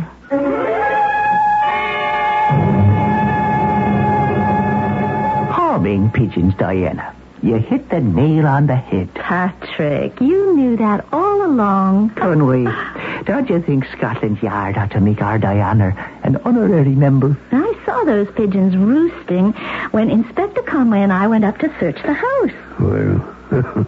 Homing 5.53 6.09
pigeons, 6.09 6.55
Diana. 6.55 7.15
You 7.43 7.57
hit 7.57 7.89
the 7.89 8.01
nail 8.01 8.47
on 8.47 8.65
the 8.65 8.75
head. 8.75 9.13
Patrick, 9.13 10.19
you 10.21 10.55
knew 10.55 10.77
that 10.77 11.05
all 11.11 11.45
along. 11.45 12.11
Conway, 12.11 12.63
don't 13.25 13.49
you 13.49 13.61
think 13.61 13.85
Scotland 13.95 14.41
Yard 14.41 14.77
ought 14.77 14.91
to 14.91 15.01
make 15.01 15.21
our 15.21 15.39
Diana 15.39 15.93
an 16.23 16.37
honorary 16.37 16.95
member? 16.95 17.35
I 17.51 17.70
saw 17.91 18.03
those 18.05 18.31
pigeons 18.31 18.75
roosting 18.75 19.51
when 19.91 20.09
Inspector 20.09 20.61
Conway 20.63 21.01
and 21.01 21.11
I 21.11 21.27
went 21.27 21.43
up 21.43 21.57
to 21.57 21.67
search 21.79 22.01
the 22.03 22.13
house. 22.13 22.51
Well, 22.79 23.85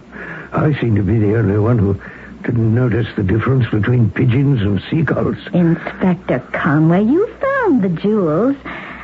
I 0.52 0.78
seem 0.82 0.96
to 0.96 1.04
be 1.04 1.20
the 1.20 1.38
only 1.38 1.58
one 1.58 1.80
who 1.80 2.00
didn't 2.44 2.76
notice 2.76 3.08
the 3.16 3.24
difference 3.24 3.70
between 3.70 4.12
pigeons 4.12 4.62
and 4.62 4.82
seagulls. 4.90 5.38
Inspector 5.54 6.40
Conway, 6.52 7.04
you 7.06 7.28
found 7.36 7.82
the 7.82 7.90
jewels. 7.90 8.58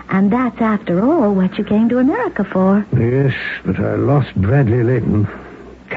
And 0.09 0.33
that's, 0.33 0.59
after 0.59 1.01
all, 1.01 1.33
what 1.33 1.57
you 1.57 1.63
came 1.63 1.87
to 1.89 1.99
America 1.99 2.43
for. 2.43 2.85
Yes, 2.97 3.33
but 3.63 3.79
I 3.79 3.95
lost 3.95 4.35
Bradley 4.35 4.83
Layton. 4.83 5.27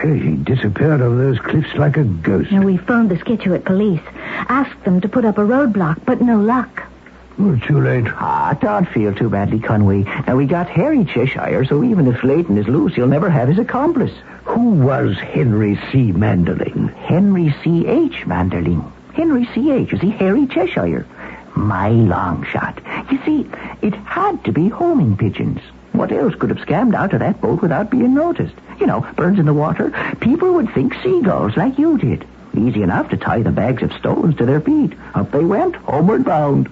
He 0.00 0.36
disappeared 0.36 1.00
over 1.00 1.16
those 1.16 1.38
cliffs 1.38 1.74
like 1.74 1.96
a 1.96 2.04
ghost. 2.04 2.52
Now, 2.52 2.62
we 2.62 2.76
phoned 2.76 3.10
the 3.10 3.18
Scituate 3.18 3.64
police. 3.64 4.02
Asked 4.48 4.84
them 4.84 5.00
to 5.00 5.08
put 5.08 5.24
up 5.24 5.38
a 5.38 5.42
roadblock, 5.42 6.04
but 6.04 6.20
no 6.20 6.38
luck. 6.38 6.91
Well, 7.38 7.58
too 7.66 7.80
late. 7.80 8.04
Ah, 8.08 8.56
don't 8.60 8.88
feel 8.88 9.14
too 9.14 9.28
badly, 9.30 9.58
Conway. 9.58 10.02
Now, 10.26 10.36
we 10.36 10.46
got 10.46 10.68
Harry 10.68 11.04
Cheshire, 11.04 11.64
so 11.64 11.82
even 11.82 12.06
if 12.06 12.22
Leighton 12.22 12.58
is 12.58 12.68
loose, 12.68 12.94
he'll 12.94 13.06
never 13.06 13.30
have 13.30 13.48
his 13.48 13.58
accomplice. 13.58 14.12
Who 14.44 14.70
was 14.70 15.16
Henry 15.18 15.76
C. 15.90 16.12
Manderling? 16.12 16.92
Henry 16.94 17.54
C.H. 17.64 18.24
Manderling. 18.26 18.90
Henry 19.14 19.48
C.H. 19.54 19.92
Is 19.92 20.00
he 20.00 20.10
Harry 20.10 20.46
Cheshire? 20.46 21.06
My 21.54 21.88
long 21.90 22.44
shot. 22.44 22.80
You 23.10 23.18
see, 23.24 23.48
it 23.82 23.94
had 23.94 24.44
to 24.44 24.52
be 24.52 24.68
homing 24.68 25.16
pigeons. 25.16 25.60
What 25.92 26.12
else 26.12 26.34
could 26.34 26.50
have 26.50 26.58
scammed 26.66 26.94
out 26.94 27.12
of 27.12 27.20
that 27.20 27.40
boat 27.40 27.60
without 27.60 27.90
being 27.90 28.14
noticed? 28.14 28.54
You 28.80 28.86
know, 28.86 29.00
birds 29.16 29.38
in 29.38 29.46
the 29.46 29.52
water. 29.54 29.90
People 30.20 30.54
would 30.54 30.72
think 30.72 30.94
seagulls 31.02 31.56
like 31.56 31.78
you 31.78 31.98
did. 31.98 32.26
Easy 32.56 32.82
enough 32.82 33.08
to 33.10 33.16
tie 33.16 33.42
the 33.42 33.50
bags 33.50 33.82
of 33.82 33.92
stones 33.94 34.36
to 34.36 34.44
their 34.46 34.60
feet. 34.60 34.92
Up 35.14 35.30
they 35.30 35.44
went, 35.44 35.74
homeward 35.76 36.24
bound. 36.24 36.68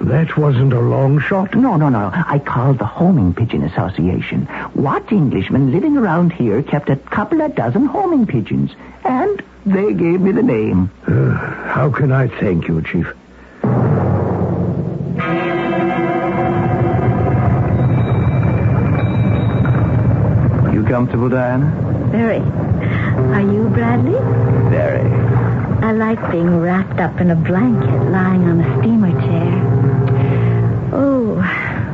That 0.00 0.36
wasn't 0.36 0.72
a 0.72 0.80
long 0.80 1.20
shot. 1.20 1.54
No, 1.54 1.76
no, 1.76 1.88
no. 1.88 2.10
I 2.12 2.38
called 2.40 2.78
the 2.78 2.86
Homing 2.86 3.34
Pigeon 3.34 3.62
Association. 3.62 4.46
What 4.74 5.12
Englishman 5.12 5.70
living 5.70 5.96
around 5.96 6.32
here 6.32 6.62
kept 6.62 6.88
a 6.90 6.96
couple 6.96 7.40
of 7.42 7.54
dozen 7.54 7.86
homing 7.86 8.26
pigeons? 8.26 8.72
And 9.04 9.42
they 9.64 9.92
gave 9.92 10.20
me 10.20 10.32
the 10.32 10.42
name. 10.42 10.90
Uh, 11.06 11.34
how 11.68 11.90
can 11.90 12.10
I 12.10 12.26
thank 12.26 12.66
you, 12.66 12.82
Chief? 12.82 13.06
You 20.72 20.82
comfortable, 20.84 21.28
Diana? 21.28 21.66
Very. 22.10 22.40
Are 23.32 23.40
you, 23.40 23.68
Bradley? 23.70 24.18
Very. 24.70 25.10
I 25.82 25.92
like 25.92 26.20
being 26.30 26.60
wrapped 26.60 27.00
up 27.00 27.20
in 27.20 27.30
a 27.30 27.34
blanket 27.34 28.10
lying 28.10 28.44
on 28.44 28.60
a 28.60 28.78
steamer 28.78 29.10
chair. 29.20 30.92
Oh, 30.92 31.36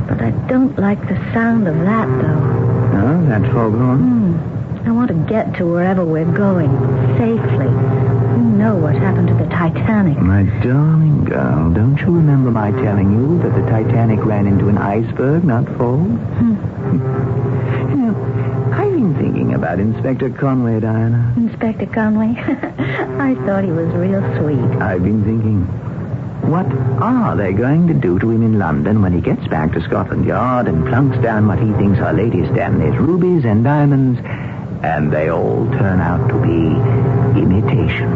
but 0.09 0.21
I 0.21 0.31
don't 0.49 0.79
like 0.79 1.01
the 1.09 1.17
sound 1.33 1.69
of 1.69 1.77
that, 1.77 2.07
though. 2.07 2.99
Oh, 3.01 3.27
that 3.29 3.43
foghorn? 3.53 3.99
Hmm. 3.99 4.89
I 4.89 4.91
want 4.91 5.09
to 5.09 5.15
get 5.29 5.55
to 5.57 5.67
wherever 5.67 6.05
we're 6.05 6.25
going 6.25 6.71
safely. 7.19 7.67
You 7.67 8.45
know 8.59 8.77
what 8.77 8.95
happened 8.95 9.29
to 9.29 9.35
the 9.35 9.47
Titanic. 9.51 10.19
My 10.19 10.45
darling 10.63 11.25
girl, 11.25 11.71
don't 11.71 11.99
you 11.99 12.07
remember 12.07 12.51
my 12.51 12.71
telling 12.71 13.13
you 13.13 13.39
that 13.43 13.55
the 13.55 13.71
Titanic 13.71 14.25
ran 14.25 14.47
into 14.47 14.69
an 14.69 14.79
iceberg, 14.79 15.45
not 15.45 15.67
fall? 15.77 15.99
you 15.99 16.57
about 19.79 19.95
Inspector 19.97 20.31
Conway, 20.39 20.81
Diana. 20.81 21.35
Inspector 21.37 21.87
Conway? 21.87 22.35
I 22.39 23.35
thought 23.47 23.65
he 23.65 23.71
was 23.71 23.89
real 23.95 24.21
sweet. 24.39 24.81
I've 24.81 25.03
been 25.03 25.25
thinking, 25.25 25.65
what 26.51 26.67
are 27.03 27.37
they 27.37 27.53
going 27.53 27.89
to 27.89 27.95
do 27.95 28.19
to 28.19 28.31
him 28.31 28.43
in 28.43 28.59
London 28.59 29.03
when 29.03 29.13
he 29.13 29.21
gets 29.21 29.47
back 29.49 29.73
to 29.73 29.81
Scotland 29.83 30.27
Yard 30.27 30.69
and 30.69 30.87
plunks 30.87 31.19
down 31.19 31.47
what 31.47 31.59
he 31.59 31.73
thinks 31.73 31.99
are 32.01 32.13
Lady 32.13 32.45
Stanley's 32.47 32.97
rubies 32.99 33.45
and 33.45 33.65
diamonds, 33.65 34.21
and 34.83 35.13
they 35.13 35.31
all 35.31 35.67
turn 35.73 36.01
out 36.01 36.29
to 36.29 36.35
be 36.41 37.41
imitation? 37.41 38.11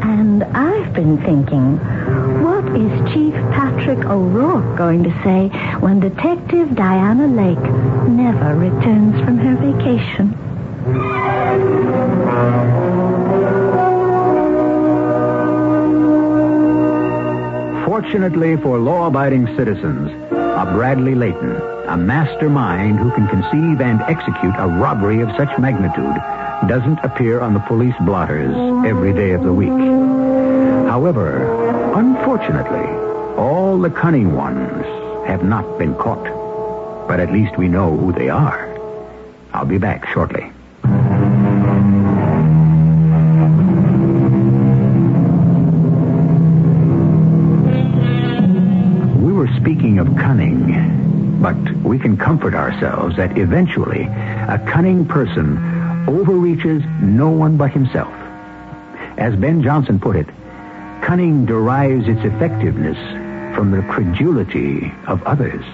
And 0.00 0.44
I've 0.44 0.92
been 0.92 1.18
thinking, 1.18 1.78
what 2.42 2.64
is 2.76 3.12
Chief 3.12 3.34
Patrick 3.52 4.04
O'Rourke 4.04 4.76
going 4.78 5.02
to 5.02 5.10
say 5.24 5.48
when 5.80 6.00
Detective 6.00 6.74
Diana 6.76 7.26
Lake 7.26 7.58
never 8.08 8.54
returns 8.54 9.16
from 9.24 9.38
her 9.38 9.56
vacation? 9.56 10.47
Fortunately 18.00 18.56
for 18.58 18.78
law-abiding 18.78 19.48
citizens, 19.56 20.12
a 20.30 20.70
Bradley 20.72 21.16
Layton, 21.16 21.56
a 21.88 21.96
mastermind 21.96 22.96
who 23.00 23.10
can 23.10 23.26
conceive 23.26 23.80
and 23.80 24.00
execute 24.02 24.54
a 24.56 24.68
robbery 24.68 25.20
of 25.20 25.28
such 25.36 25.58
magnitude, 25.58 26.14
doesn't 26.68 27.00
appear 27.02 27.40
on 27.40 27.54
the 27.54 27.60
police 27.66 27.96
blotters 28.02 28.54
every 28.86 29.12
day 29.12 29.32
of 29.32 29.42
the 29.42 29.52
week. 29.52 29.70
However, 30.88 31.42
unfortunately, 31.98 32.86
all 33.36 33.76
the 33.80 33.90
cunning 33.90 34.36
ones 34.36 34.86
have 35.26 35.42
not 35.42 35.76
been 35.76 35.96
caught. 35.96 36.22
But 37.08 37.18
at 37.18 37.32
least 37.32 37.58
we 37.58 37.66
know 37.66 37.96
who 37.96 38.12
they 38.12 38.28
are. 38.28 38.78
I'll 39.52 39.64
be 39.66 39.78
back 39.78 40.06
shortly. 40.06 40.52
Of 49.98 50.16
cunning, 50.16 51.40
but 51.40 51.56
we 51.82 51.98
can 51.98 52.16
comfort 52.16 52.54
ourselves 52.54 53.16
that 53.16 53.36
eventually 53.36 54.02
a 54.02 54.62
cunning 54.66 55.04
person 55.06 55.58
overreaches 56.08 56.82
no 57.00 57.28
one 57.30 57.56
but 57.56 57.70
himself. 57.70 58.12
As 59.18 59.36
Ben 59.36 59.62
Jonson 59.62 60.00
put 60.00 60.16
it, 60.16 60.26
cunning 61.02 61.44
derives 61.44 62.08
its 62.08 62.20
effectiveness 62.24 62.96
from 63.54 63.70
the 63.70 63.82
credulity 63.82 64.92
of 65.06 65.22
others. 65.24 65.64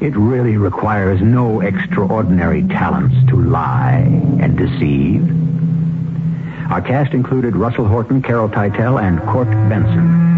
It 0.00 0.14
really 0.16 0.56
requires 0.56 1.20
no 1.20 1.60
extraordinary 1.60 2.62
talents 2.68 3.16
to 3.30 3.36
lie 3.40 4.06
and 4.40 4.56
deceive. 4.56 5.22
Our 6.70 6.82
cast 6.82 7.14
included 7.14 7.56
Russell 7.56 7.86
Horton, 7.86 8.22
Carol 8.22 8.48
Teitel, 8.48 9.02
and 9.02 9.20
Court 9.22 9.48
Benson. 9.68 10.37